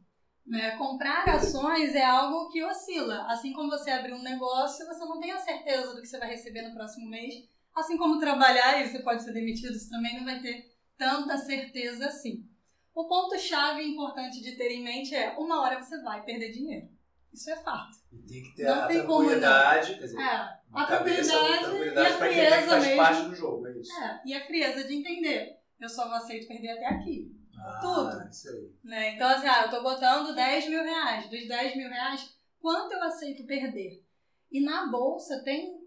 [0.45, 0.75] Né?
[0.77, 3.25] Comprar ações é algo que oscila.
[3.27, 6.29] Assim como você abrir um negócio, você não tem a certeza do que você vai
[6.29, 7.35] receber no próximo mês.
[7.75, 12.07] Assim como trabalhar e você pode ser demitido, você também não vai ter tanta certeza
[12.07, 12.45] assim.
[12.93, 16.89] O ponto-chave importante de ter em mente é: uma hora você vai perder dinheiro.
[17.33, 17.97] Isso é fato.
[18.11, 22.09] E tem que ter Não a tranquilidade, quer dizer, É, a uma cabeça, tranquilidade tranquilidade
[22.09, 22.97] e a que frieza faz mesmo.
[22.97, 23.93] parte do jogo, é isso.
[24.01, 25.59] É, e a frieza de entender.
[25.79, 27.31] Eu só não aceito perder até aqui.
[27.57, 28.29] Ah, Tudo.
[28.29, 28.71] Isso aí.
[28.83, 29.15] Né?
[29.15, 31.29] Então, assim, ah, eu tô botando 10 mil reais.
[31.29, 34.03] Dos 10 mil reais, quanto eu aceito perder?
[34.51, 35.79] E na bolsa tem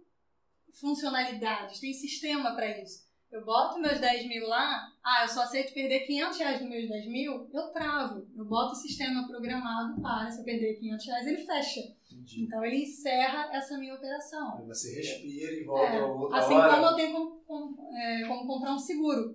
[0.81, 3.02] funcionalidades, tem sistema para isso.
[3.33, 6.87] Eu boto meus 10 mil lá, ah, eu só aceito perder 500 reais dos meus
[6.87, 8.27] 10 mil, eu travo.
[8.37, 11.81] Eu boto o sistema programado para, se eu perder 500 reais, ele fecha.
[12.13, 12.43] Entendi.
[12.43, 14.59] Então, ele encerra essa minha operação.
[14.59, 16.75] Aí você respira e volta É, a outra assim hora.
[16.75, 19.35] como eu tenho como, como, é, como comprar um seguro.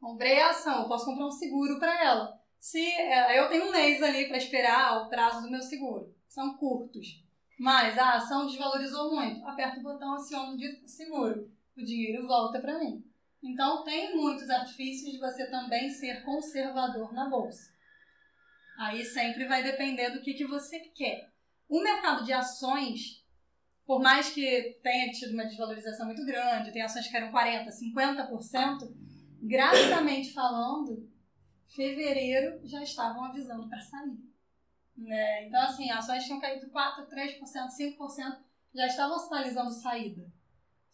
[0.00, 2.40] Comprei a ação, eu posso comprar um seguro para ela.
[2.58, 6.56] Se é, eu tenho um mês ali para esperar o prazo do meu seguro, são
[6.56, 7.22] curtos.
[7.58, 12.78] Mas a ação desvalorizou muito, aperto o botão, aciono de seguro, o dinheiro volta para
[12.78, 13.04] mim.
[13.42, 17.72] Então tem muitos artifícios de você também ser conservador na bolsa.
[18.78, 21.30] Aí sempre vai depender do que, que você quer.
[21.68, 23.20] O mercado de ações
[23.90, 28.94] por mais que tenha tido uma desvalorização muito grande, tem ações que eram 40%, 50%,
[29.42, 31.10] graficamente falando,
[31.66, 34.16] fevereiro já estavam avisando para sair.
[34.96, 35.48] Né?
[35.48, 37.40] Então, assim, ações tinham caído 4%, 3%,
[37.98, 38.38] 5%,
[38.72, 40.32] já estavam sinalizando saída.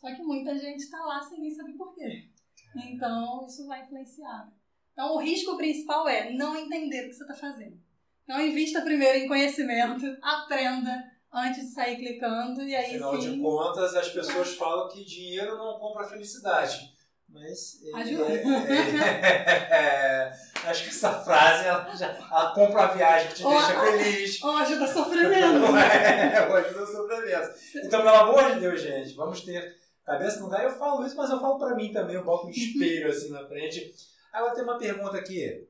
[0.07, 2.29] Só que muita gente está lá sem nem saber por quê.
[2.77, 4.49] Então, isso vai influenciar.
[4.93, 7.77] Então, o risco principal é não entender o que você está fazendo.
[8.23, 13.33] Então, invista primeiro em conhecimento, aprenda antes de sair clicando e aí Afinal sim...
[13.33, 16.95] de contas, as pessoas falam que dinheiro não compra felicidade.
[17.29, 17.83] Mas.
[17.83, 18.33] é- Ajuda.
[18.33, 20.33] é- é-
[20.67, 23.85] acho que essa frase ela, já, ela compra a viagem que te Ou deixa a-
[23.85, 24.41] feliz.
[24.45, 25.59] Ou ajuda sofrimento.
[25.59, 27.51] Não é, hoje eu sofrimento.
[27.85, 30.65] Então, pelo amor de Deus, gente, vamos ter cabeça no lugar.
[30.65, 32.15] Eu falo isso, mas eu falo pra mim também.
[32.15, 33.93] Eu boto um espelho assim na frente.
[34.33, 35.69] Agora tem uma pergunta aqui.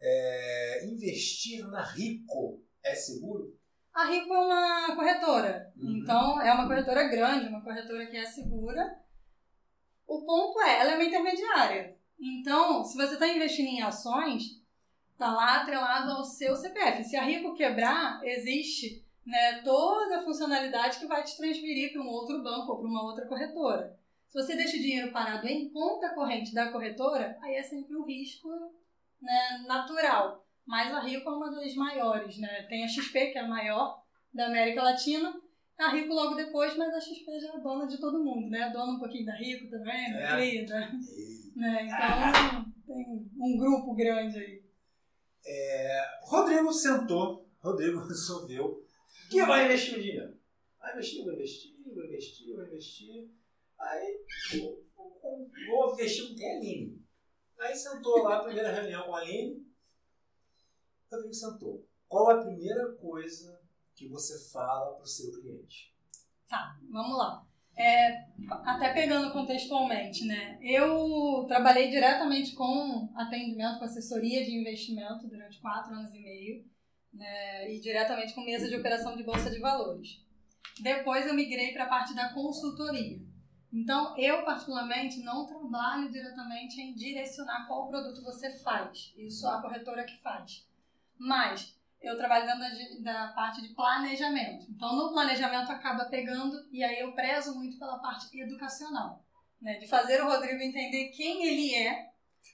[0.00, 3.56] É, investir na Rico é seguro?
[3.92, 5.72] A Rico é uma corretora.
[5.76, 5.98] Uhum.
[5.98, 8.98] Então, é uma corretora grande, uma corretora que é segura.
[10.06, 11.96] O ponto é, ela é uma intermediária.
[12.18, 14.62] Então, se você está investindo em ações,
[15.12, 17.04] está lá atrelado ao seu CPF.
[17.04, 22.08] Se a Rico quebrar, existe né, toda a funcionalidade que vai te transferir para um
[22.08, 23.96] outro banco ou para uma outra corretora.
[24.28, 28.04] Se você deixa o dinheiro parado em conta corrente da corretora, aí é sempre um
[28.04, 28.48] risco
[29.20, 30.46] né, natural.
[30.66, 32.62] Mas a Rico é uma das maiores, né?
[32.68, 34.02] Tem a XP, que é a maior
[34.32, 35.34] da América Latina,
[35.76, 38.70] a Rico logo depois, mas a XP já é dona de todo mundo, né?
[38.70, 40.36] Dona um pouquinho da Rico também, da É.
[40.36, 40.80] Clida,
[41.56, 41.86] né?
[41.86, 44.62] Então, tem um grupo grande aí.
[46.22, 48.82] Rodrigo sentou, Rodrigo resolveu
[49.32, 50.38] que vai investir o dinheiro.
[50.78, 53.30] Vai investir, vai investir, vai investir, vai investir.
[53.78, 54.24] Aí,
[54.58, 56.52] vou, vou, vou investir com quem?
[56.52, 57.02] A Aline.
[57.58, 59.64] Aí sentou lá, primeira reunião com a Aline.
[61.10, 61.86] Rodrigo sentou.
[62.08, 63.60] Qual a primeira coisa
[63.94, 65.94] que você fala para o seu cliente?
[66.48, 67.46] Tá, vamos lá.
[67.74, 70.58] É, até pegando contextualmente, né?
[70.60, 76.64] Eu trabalhei diretamente com atendimento, com assessoria de investimento durante quatro anos e meio,
[77.12, 77.70] né?
[77.72, 80.20] E diretamente com mesa de operação de bolsa de valores.
[80.80, 83.20] Depois eu migrei para a parte da consultoria.
[83.72, 89.14] Então, eu particularmente não trabalho diretamente em direcionar qual produto você faz.
[89.16, 90.66] Isso a corretora que faz.
[91.18, 94.66] Mas eu trabalho dentro da, parte de planejamento.
[94.70, 99.24] Então, no planejamento acaba pegando, e aí eu prezo muito pela parte educacional,
[99.60, 99.78] né?
[99.78, 102.10] de fazer o Rodrigo entender quem ele é,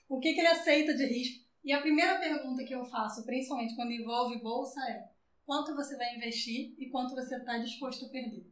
[0.08, 1.47] o que, que ele aceita de risco.
[1.64, 5.08] E a primeira pergunta que eu faço, principalmente quando envolve bolsa, é
[5.44, 8.46] quanto você vai investir e quanto você está disposto a perder.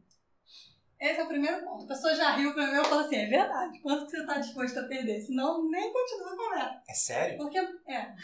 [0.99, 1.85] Esse é o primeiro ponto.
[1.85, 4.39] A pessoa já riu para mim, eu falo assim, é verdade, quanto que você está
[4.39, 5.21] disposto a perder?
[5.21, 6.83] Senão, nem continua a conversa.
[6.89, 7.37] É sério?
[7.37, 8.15] Porque, é.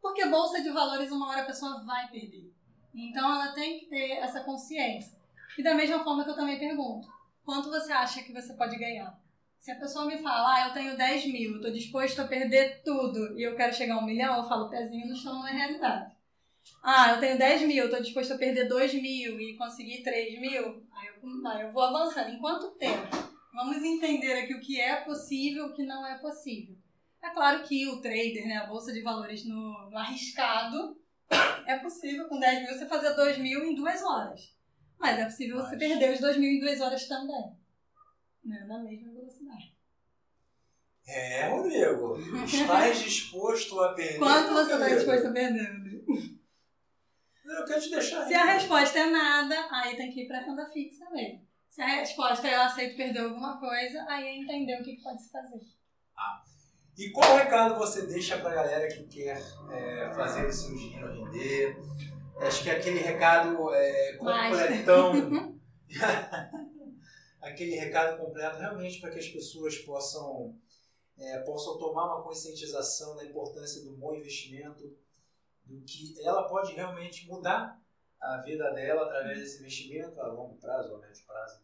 [0.00, 2.50] Porque bolsa de valores, uma hora a pessoa vai perder.
[2.94, 5.18] Então ela tem que ter essa consciência.
[5.58, 7.06] E da mesma forma que eu também pergunto:
[7.44, 9.18] quanto você acha que você pode ganhar?
[9.58, 12.82] Se a pessoa me fala, ah, eu tenho 10 mil, eu tô disposto a perder
[12.84, 15.52] tudo e eu quero chegar a um milhão, eu falo, pezinho no chão não é
[15.52, 16.12] realidade.
[16.82, 20.86] Ah, eu tenho 10 mil, tô disposto a perder 2 mil e conseguir 3 mil,
[20.92, 22.30] aí eu, aí eu vou avançando.
[22.30, 23.08] Em quanto tempo?
[23.52, 26.76] Vamos entender aqui o que é possível e o que não é possível.
[27.20, 30.96] É claro que o trader, né, a bolsa de valores no, no arriscado,
[31.66, 34.56] é possível com 10 mil você fazer 2 mil em duas horas.
[34.98, 37.56] Mas é possível você Mas- perder os 2 mil em duas horas também.
[38.48, 39.76] Né, na mesma velocidade.
[41.06, 42.16] É, Rodrigo.
[42.44, 44.18] Estás disposto a perder?
[44.18, 46.38] Quanto você está disposto a perder, Rodrigo?
[47.44, 48.54] Eu quero te deixar Se a rico.
[48.54, 51.46] resposta é nada, aí tem que ir para renda fixa mesmo.
[51.68, 55.02] Se a resposta é eu aceito perder alguma coisa, aí é entender o que, que
[55.02, 55.60] pode se fazer.
[56.96, 59.40] E qual recado você deixa pra galera que quer
[59.70, 61.76] é, fazer o seu dinheiro render?
[62.40, 65.58] Acho que aquele recado é, completão.
[67.48, 70.56] aquele recado completo realmente para que as pessoas possam
[71.18, 74.96] é, possam tomar uma conscientização da importância do bom investimento,
[75.64, 77.80] do que ela pode realmente mudar
[78.20, 81.60] a vida dela através desse investimento a longo prazo ou a médio prazo.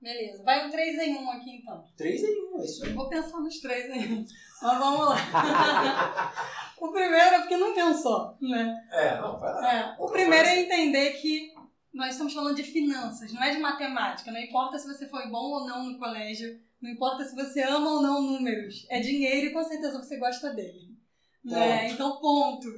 [0.00, 1.84] Beleza, vai um 3 em 1 aqui então.
[1.96, 2.92] 3 em 1, é isso aí.
[2.92, 4.26] Vou pensar nos 3 em 1.
[4.62, 5.16] Mas vamos lá.
[6.78, 8.88] o primeiro é porque não pensou, né?
[8.92, 9.74] É, não, vai lá.
[9.74, 11.55] É, o primeiro é entender que
[11.96, 14.30] nós estamos falando de finanças, não é de matemática.
[14.30, 17.90] Não importa se você foi bom ou não no colégio, não importa se você ama
[17.90, 18.86] ou não números.
[18.90, 20.94] É dinheiro e com certeza você gosta dele.
[21.42, 21.90] Né?
[21.90, 22.68] Então, ponto.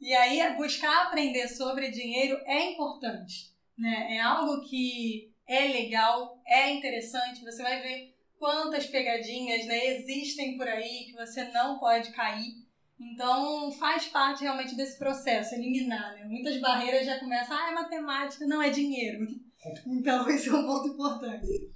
[0.00, 3.52] E aí, buscar aprender sobre dinheiro é importante.
[3.76, 4.16] Né?
[4.16, 7.42] É algo que é legal, é interessante.
[7.42, 12.54] Você vai ver quantas pegadinhas né, existem por aí que você não pode cair.
[13.00, 16.14] Então, faz parte realmente desse processo, eliminar.
[16.14, 16.24] Né?
[16.26, 19.26] Muitas barreiras já começam, ah, é matemática, não é dinheiro.
[19.86, 21.70] Então, esse é um ponto importante.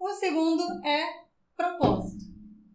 [0.00, 2.24] O segundo é propósito.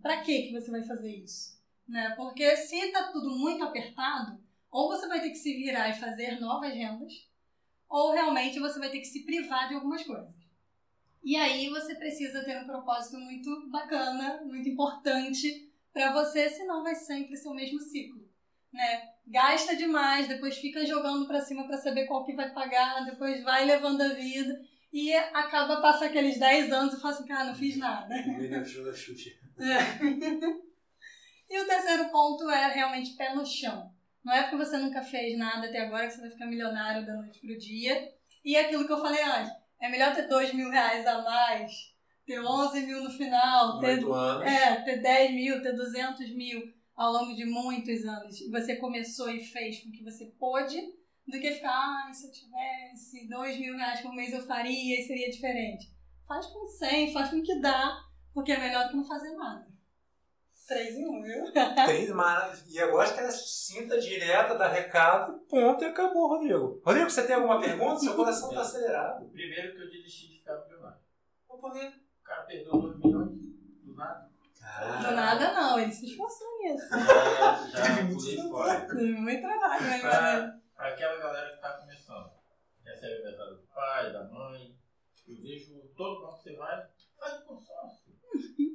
[0.04, 1.60] Para que que você vai fazer isso?
[1.88, 2.14] Né?
[2.16, 4.40] Porque se está tudo muito apertado,
[4.70, 7.28] ou você vai ter que se virar e fazer novas rendas,
[7.90, 10.36] ou realmente você vai ter que se privar de algumas coisas.
[11.24, 16.96] E aí você precisa ter um propósito muito bacana, muito importante para você, senão vai
[16.96, 18.22] sempre ser o mesmo ciclo,
[18.72, 19.10] né?
[19.28, 23.66] Gasta demais, depois fica jogando para cima para saber qual que vai pagar, depois vai
[23.66, 24.60] levando a vida
[24.92, 28.14] e acaba passar aqueles 10 anos e fala assim, cara, não fiz nada.
[29.60, 29.78] É.
[31.50, 33.92] e o terceiro ponto é realmente pé no chão.
[34.24, 37.14] Não é porque você nunca fez nada até agora que você vai ficar milionário da
[37.14, 38.12] noite pro dia.
[38.44, 41.72] E aquilo que eu falei antes, é melhor ter 2 mil reais a mais,
[42.32, 44.48] ter 11 mil no final, ter, anos.
[44.48, 46.62] é, ter 10 mil, ter 200 mil
[46.96, 48.40] ao longo de muitos anos.
[48.40, 50.80] E você começou e fez com que você pôde,
[51.28, 55.04] do que ficar, ah, se eu tivesse 2 mil reais por mês eu faria e
[55.04, 55.94] seria diferente.
[56.26, 58.00] Faz com 100, faz com o que dá,
[58.34, 59.70] porque é melhor do que não fazer nada.
[60.68, 61.52] 3 em 1, viu?
[61.86, 66.30] Três, mas, e eu gosto que ela é sucinta, direta, dá recado, ponto e acabou,
[66.30, 66.82] Rodrigo.
[66.86, 68.00] Rodrigo, você tem alguma pergunta?
[68.00, 69.30] Seu coração tá acelerado.
[69.32, 71.02] Primeiro que eu desisti de ficar milionário.
[71.46, 71.92] Por quê?
[72.32, 73.30] O cara perdeu 2 milhões
[73.84, 74.32] do nada.
[75.02, 76.88] Do nada não, ele se esforçou nisso.
[76.90, 80.00] Já, já Teve muito muito trabalho, né?
[80.00, 82.32] Pra, pra aquela galera que tá começando.
[82.86, 84.78] Recebe aniversário do pai, da mãe.
[85.28, 86.88] Eu vejo todo mundo que você vai,
[87.20, 88.14] faz um consórcio.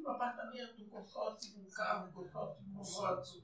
[0.05, 3.43] Um apartamento, um consórcio, um carro, um consórcio, um consórcio.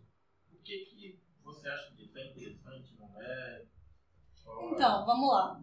[0.52, 2.18] O que que você acha disso?
[2.18, 3.64] É interessante, não é?
[4.72, 5.60] Então, vamos lá.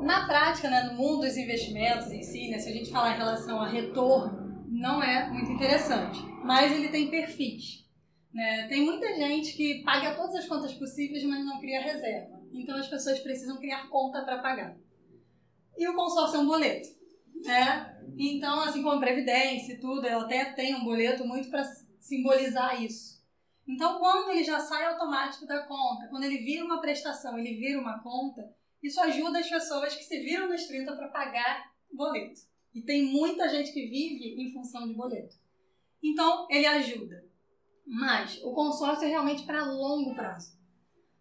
[0.00, 3.18] Na prática, né, no mundo dos investimentos em si, né, se a gente falar em
[3.18, 6.20] relação a retorno, não é muito interessante.
[6.44, 7.86] Mas ele tem perfis.
[8.32, 8.66] Né?
[8.68, 12.40] Tem muita gente que paga todas as contas possíveis, mas não cria reserva.
[12.52, 14.76] Então as pessoas precisam criar conta para pagar.
[15.76, 16.88] E o consórcio é um boleto.
[17.44, 17.98] Né?
[18.18, 21.64] Então, assim como a Previdência e tudo, ela até tem um boleto muito para
[21.98, 23.16] simbolizar isso.
[23.68, 27.80] Então, quando ele já sai automático da conta, quando ele vira uma prestação, ele vira
[27.80, 28.48] uma conta,
[28.86, 32.40] isso ajuda as pessoas que se viram nos 30 para pagar boleto.
[32.74, 35.34] E tem muita gente que vive em função de boleto.
[36.02, 37.24] Então, ele ajuda.
[37.86, 40.56] Mas o consórcio é realmente para longo prazo.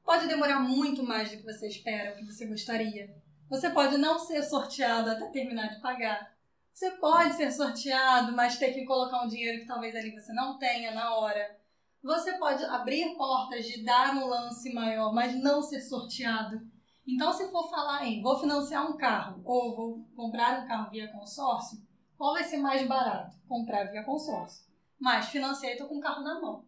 [0.04, 3.16] Pode demorar muito mais do que você espera, o que você gostaria.
[3.50, 6.36] Você pode não ser sorteado até terminar de pagar.
[6.74, 10.58] Você pode ser sorteado, mas ter que colocar um dinheiro que talvez ali você não
[10.58, 11.58] tenha na hora.
[12.04, 16.75] Você pode abrir portas de dar um lance maior, mas não ser sorteado.
[17.08, 21.12] Então, se for falar em vou financiar um carro ou vou comprar um carro via
[21.12, 21.86] consórcio,
[22.18, 23.36] qual vai ser mais barato?
[23.48, 24.66] Comprar via consórcio.
[25.00, 26.66] Mas financiei, estou com o carro na mão.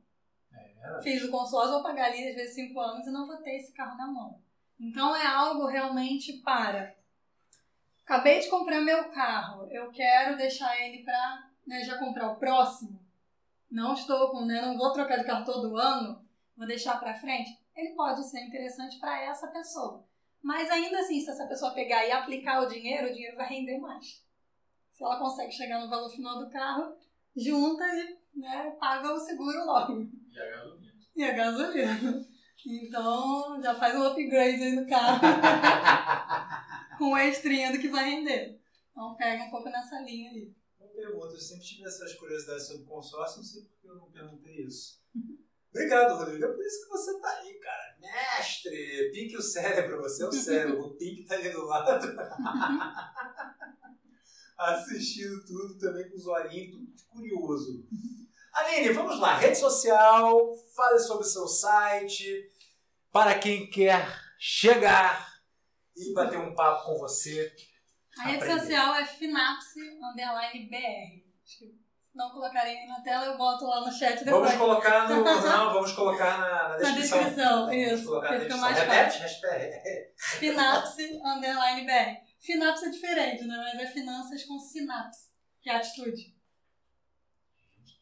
[0.54, 3.56] É, Fiz o consórcio, vou pagar ali às vezes 5 anos e não vou ter
[3.56, 4.40] esse carro na mão.
[4.80, 6.96] Então é algo realmente para.
[8.04, 13.04] Acabei de comprar meu carro, eu quero deixar ele para né, já comprar o próximo.
[13.70, 16.24] Não estou com, né, não vou trocar de carro todo ano,
[16.56, 17.58] vou deixar para frente.
[17.76, 20.06] Ele pode ser interessante para essa pessoa.
[20.42, 23.78] Mas ainda assim, se essa pessoa pegar e aplicar o dinheiro, o dinheiro vai render
[23.80, 24.24] mais.
[24.94, 26.96] Se ela consegue chegar no valor final do carro,
[27.36, 30.10] junta e né, paga o seguro logo.
[30.32, 30.94] E a gasolina.
[31.16, 32.28] E a gasolina.
[32.66, 35.22] Então, já faz um upgrade aí no carro.
[36.98, 38.60] com o extrinha do que vai render.
[38.92, 40.52] Então, pega um pouco nessa linha aí.
[40.80, 44.12] Uma pergunta, eu sempre tive essas curiosidades sobre consórcio, não sei por que eu não
[44.12, 45.00] perguntei isso.
[45.78, 46.46] Obrigado, Rodrigo.
[46.46, 47.96] É por isso que você tá aí, cara.
[48.00, 49.12] Mestre!
[49.14, 50.88] Pique o cérebro, você é o cérebro.
[50.88, 52.18] O Pink tá ali do lado.
[54.58, 57.86] Assistindo tudo também com os olhinhos, tudo curioso.
[58.54, 59.38] Aline, vamos lá.
[59.38, 62.50] Rede social, fale sobre o seu site.
[63.12, 64.08] Para quem quer
[64.40, 65.32] chegar
[65.96, 67.56] e bater um papo com você.
[68.18, 68.62] A rede Aprender.
[68.62, 69.80] social é Finapse
[72.18, 74.52] Não colocarem na tela, eu boto lá no chat depois.
[74.52, 75.24] Vamos colocar no.
[75.24, 77.68] Não, vamos colocar na, na Na descrição.
[77.68, 78.58] Vamos isso, na descrição.
[78.58, 80.14] mais Repete, hashtag.
[80.18, 82.28] Finapse underline BR.
[82.40, 83.56] Finapse é diferente, né?
[83.56, 85.28] Mas é finanças com sinapse,
[85.62, 86.36] que é atitude.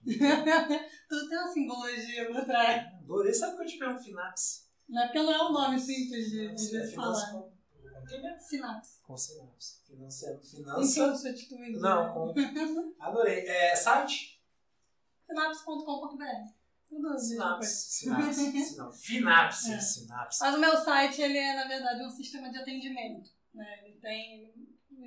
[1.09, 2.86] Tudo tem uma simbologia por trás.
[3.03, 3.34] Adorei.
[3.34, 4.70] Sabe que eu te pergunto, Finax?
[4.88, 7.54] Não é porque não é um nome simples de, de é falar.
[8.05, 8.39] Mesmo?
[8.39, 9.01] Sinapse.
[9.03, 9.81] Com sinapse.
[9.85, 10.39] Finança.
[10.43, 10.99] Finança.
[10.99, 11.79] Impulso, atitude.
[11.79, 12.33] Não, com.
[12.99, 13.39] Adorei.
[13.47, 14.41] É, site?
[15.27, 16.53] Sinapse.com.br.
[16.87, 17.17] Tudo.
[17.19, 17.91] Sinapse.
[17.99, 18.51] Sinapse.
[18.63, 19.05] Sinapse.
[19.05, 19.73] Finapse.
[19.73, 19.79] É.
[19.79, 20.39] Sinapse.
[20.41, 23.29] Mas o meu site, ele é, na verdade, um sistema de atendimento.
[23.53, 23.79] Né?
[23.85, 24.53] Ele tem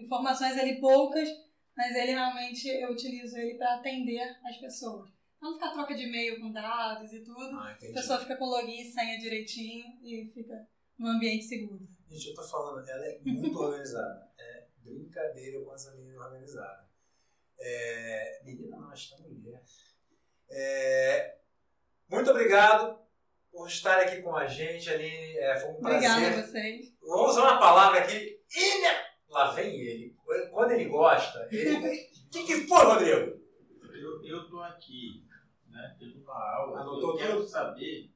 [0.01, 1.29] informações ali poucas,
[1.77, 5.09] mas ele realmente, eu utilizo ele para atender as pessoas.
[5.41, 7.57] Não ficar troca de e-mail com dados e tudo.
[7.57, 10.69] Ah, A pessoa fica com login e senha direitinho e fica
[10.99, 11.89] num ambiente seguro.
[12.11, 14.29] Gente, eu tô falando, ela é muito organizada.
[14.39, 16.89] É brincadeira com essa menina organizada.
[17.61, 19.63] É, menina não, acho que é mulher.
[20.51, 21.39] É,
[22.09, 22.99] muito obrigado
[23.51, 25.37] por estar aqui com a gente, Aline.
[25.39, 26.39] É, foi um Obrigada prazer.
[26.39, 26.95] a vocês.
[27.03, 28.41] Vamos usar uma palavra aqui.
[28.57, 30.17] Ine- Lá vem ele.
[30.51, 31.77] Quando ele gosta, ele.
[31.77, 33.39] O que, que foi, Rodrigo?
[33.95, 35.27] Eu, eu tô aqui,
[35.69, 35.97] né?
[35.99, 36.81] Tendo uma aula.
[36.81, 37.49] Anotou eu quero tudo?
[37.49, 38.11] saber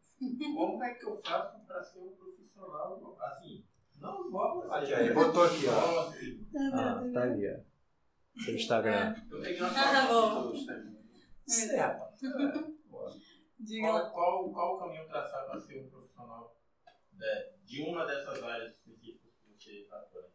[0.54, 3.62] como é que eu faço para ser um profissional, assim,
[4.02, 4.92] não igual você.
[4.92, 5.72] Aqui, ele botou aqui, ó.
[5.72, 6.16] Nossa,
[6.76, 8.40] Ah, tá ali, ó.
[8.42, 9.14] Seu Instagram.
[9.30, 10.50] Eu peguei uma Ah, tá foto bom.
[10.50, 10.92] do Instagram.
[11.46, 12.02] Certo.
[13.60, 14.10] Diga lá.
[14.10, 16.56] Qual, qual, qual o caminho traçado para ser um profissional
[17.12, 20.28] de, de uma dessas áreas específicas que você está atuando?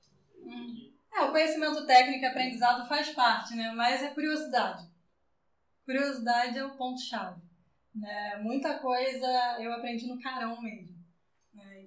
[0.46, 0.94] Hum.
[1.14, 3.72] É, o conhecimento técnico e aprendizado faz parte, né?
[3.76, 4.88] Mas é curiosidade.
[5.86, 7.42] Curiosidade é o ponto-chave.
[7.96, 8.38] Né?
[8.42, 10.97] Muita coisa eu aprendi no carão mesmo.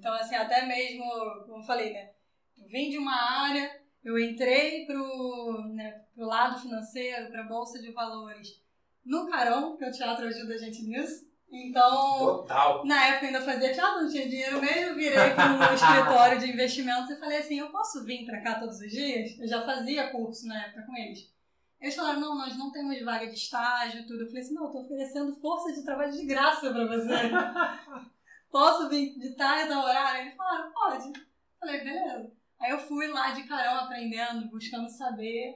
[0.01, 1.05] Então, assim, até mesmo,
[1.45, 2.11] como eu falei, né?
[2.57, 3.71] Eu vim de uma área,
[4.03, 8.63] eu entrei pro, né, pro lado financeiro, pra Bolsa de Valores
[9.05, 11.29] no carão, porque o teatro ajuda a gente nisso.
[11.53, 12.87] Então, Total.
[12.87, 16.51] na época eu ainda fazia teatro, não tinha dinheiro mesmo, virei para um escritório de
[16.51, 19.39] investimentos e falei assim, eu posso vir para cá todos os dias?
[19.39, 21.31] Eu já fazia curso na época com eles.
[21.79, 24.23] Eles falaram, não, nós não temos vaga de estágio, tudo.
[24.23, 27.15] Eu falei assim, não, eu tô oferecendo força de trabalho de graça para você.
[28.51, 30.23] Posso vir de tarde, tal horário?
[30.23, 31.07] Eles falaram, pode.
[31.09, 31.15] Eu
[31.61, 32.33] falei, beleza.
[32.61, 35.55] Aí eu fui lá de carão aprendendo, buscando saber.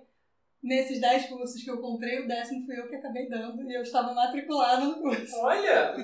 [0.63, 3.83] Nesses 10 cursos que eu comprei, o décimo fui eu que acabei dando e eu
[3.83, 5.37] estava matriculada no curso.
[5.41, 5.95] Olha!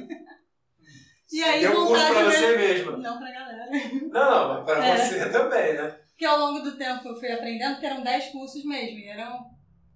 [1.32, 2.96] E aí, Deu curso vontade pra de- você mesmo.
[2.98, 3.70] Não pra galera.
[4.10, 4.96] Não, não, mas pra É.
[4.96, 5.88] você também, né?
[6.10, 9.46] Porque ao longo do tempo eu fui aprendendo, porque eram 10 cursos mesmo, e eram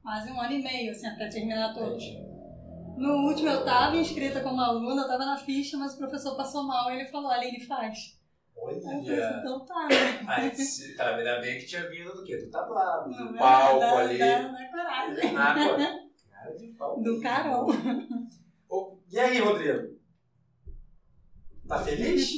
[0.03, 2.03] quase um ano e meio, assim, até terminar todos.
[2.97, 6.63] No último eu estava inscrita como aluna, eu estava na ficha, mas o professor passou
[6.65, 8.19] mal e ele falou, Aline, faz.
[8.67, 9.37] Aí eu falei assim, Olha!
[9.41, 10.23] então tá, né?
[10.23, 12.37] Mas tá, ainda bem que tinha vindo do quê?
[12.37, 14.19] Do tablado, Não do é palco da- ali.
[14.19, 15.37] Da, da coragem.
[15.37, 15.55] Ah,
[16.31, 17.03] cara de pau.
[17.03, 17.67] Do carão.
[18.69, 19.95] Ô, E aí, Rodrigo?
[21.67, 22.31] Tá feliz?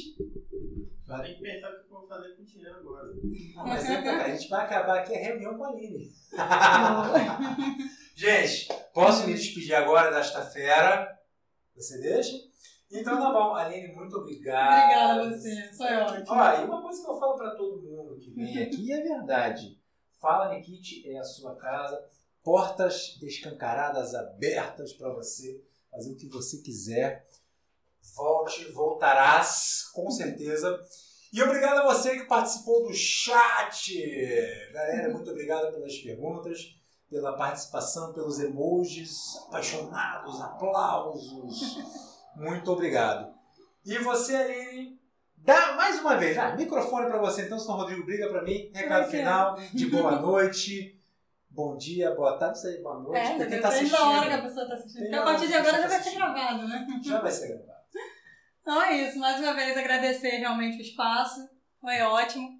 [1.05, 3.07] Só tem que pensar o que eu vou fazer com o dinheiro agora.
[3.55, 6.09] Não, mas é, a gente vai acabar aqui a reunião com a Aline.
[8.17, 11.07] Gente, posso me despedir agora desta fera?
[11.75, 12.35] Você deixa?
[12.91, 14.85] Então tá bom, Aline, muito obrigado.
[14.85, 16.25] Obrigada a você, foi ótimo.
[16.27, 19.79] Ó, e uma coisa que eu falo pra todo mundo que vem aqui é verdade.
[20.19, 22.03] Fala Nikit é a sua casa,
[22.43, 27.27] portas escancaradas, abertas pra você fazer o que você quiser.
[28.15, 30.75] Volte, voltarás, com certeza.
[31.31, 33.93] E obrigado a você que participou do chat.
[34.73, 36.75] Galera, muito obrigado pelas perguntas,
[37.09, 41.77] pela participação, pelos emojis apaixonados, aplausos.
[42.35, 43.33] Muito obrigado.
[43.85, 44.99] E você, Aline,
[45.37, 48.69] dá mais uma vez, ah, microfone para você, então, senão o Rodrigo briga para mim.
[48.73, 51.01] Recado final de boa noite,
[51.49, 53.19] bom dia, boa tarde, aí, boa noite.
[53.19, 55.01] É, pra quem tá da hora que a assistindo, pessoa tá assistindo.
[55.01, 56.33] Porque a partir de agora pessoa já vai tá ser assistindo.
[56.33, 56.87] gravado, né?
[57.01, 57.77] já vai ser gravado.
[58.61, 61.49] Então é isso, mais uma vez agradecer realmente o espaço,
[61.79, 62.56] foi ótimo.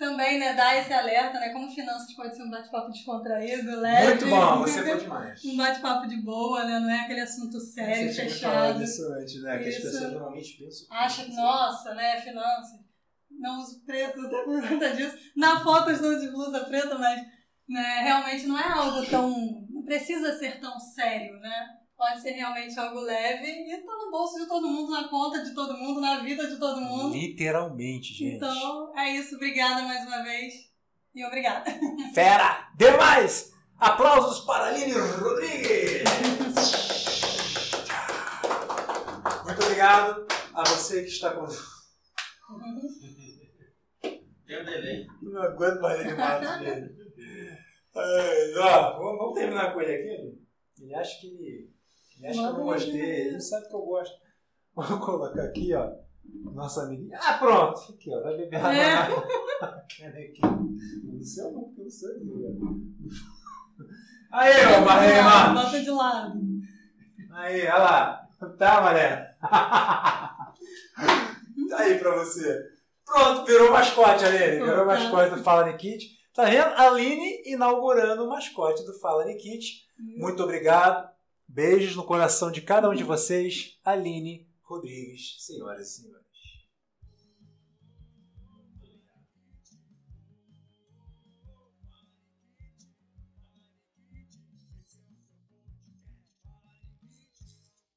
[0.00, 4.06] Também, né, dar esse alerta, né, como finanças pode ser um bate-papo descontraído, leve.
[4.06, 5.44] Muito bom, você foi demais.
[5.44, 8.78] Um bate-papo de boa, né, não é aquele assunto sério, Você fechado.
[8.78, 9.58] disso antes, né?
[9.58, 9.82] Que as Isso.
[9.82, 10.86] pessoas normalmente pensam.
[10.90, 12.80] Acha que, nossa, né, finanças,
[13.30, 15.18] não uso preto até por conta disso.
[15.36, 17.20] Na foto eu estou de blusa preta, mas
[17.68, 19.30] né, realmente não é algo tão,
[19.68, 21.76] não precisa ser tão sério, né?
[22.00, 25.54] Pode ser realmente algo leve e tá no bolso de todo mundo, na conta de
[25.54, 27.14] todo mundo, na vida de todo mundo.
[27.14, 28.36] Literalmente, gente.
[28.36, 29.36] Então, é isso.
[29.36, 30.54] Obrigada mais uma vez.
[31.14, 31.70] E obrigada.
[32.14, 32.70] Fera!
[32.74, 33.52] Demais!
[33.76, 36.04] Aplausos para Aline Rodrigues!
[39.44, 41.44] Muito obrigado a você que está com.
[44.00, 45.06] Tem um delay.
[45.20, 46.96] Não aguento mais ele dele.
[47.94, 50.40] Ai, ó, vamos, vamos terminar com ele aqui?
[50.82, 51.78] Ele acha que
[52.22, 53.00] ele acha que eu gostei.
[53.00, 54.14] ele- sabe que eu gosto.
[54.74, 55.90] Vou colocar aqui, ó.
[56.54, 57.18] Nossa amiguinha.
[57.20, 57.80] Ah, pronto.
[57.92, 58.22] Aqui, ó.
[58.22, 60.02] Vai beber água É.
[60.02, 60.58] canequinha.
[61.04, 62.10] Não sei não, porque eu não sei.
[64.32, 65.62] Aí, ô Marlene Marcos.
[65.64, 66.40] Bota de lado.
[67.32, 68.28] Aí, olha lá.
[68.58, 69.36] Tá, Maré?
[69.40, 70.46] tá
[71.78, 72.58] aí pra você.
[73.04, 74.64] Pronto, virou mascote, Aline.
[74.64, 74.84] Virou Tá.
[74.84, 76.06] mascote do Fala Nikit.
[76.34, 76.72] Tá vendo?
[76.76, 79.82] Aline inaugurando o mascote do Fala Nikit.
[80.16, 81.08] Muito obrigado.
[81.52, 83.76] Beijos no coração de cada um de vocês.
[83.84, 86.19] Aline Rodrigues, senhoras e senhores.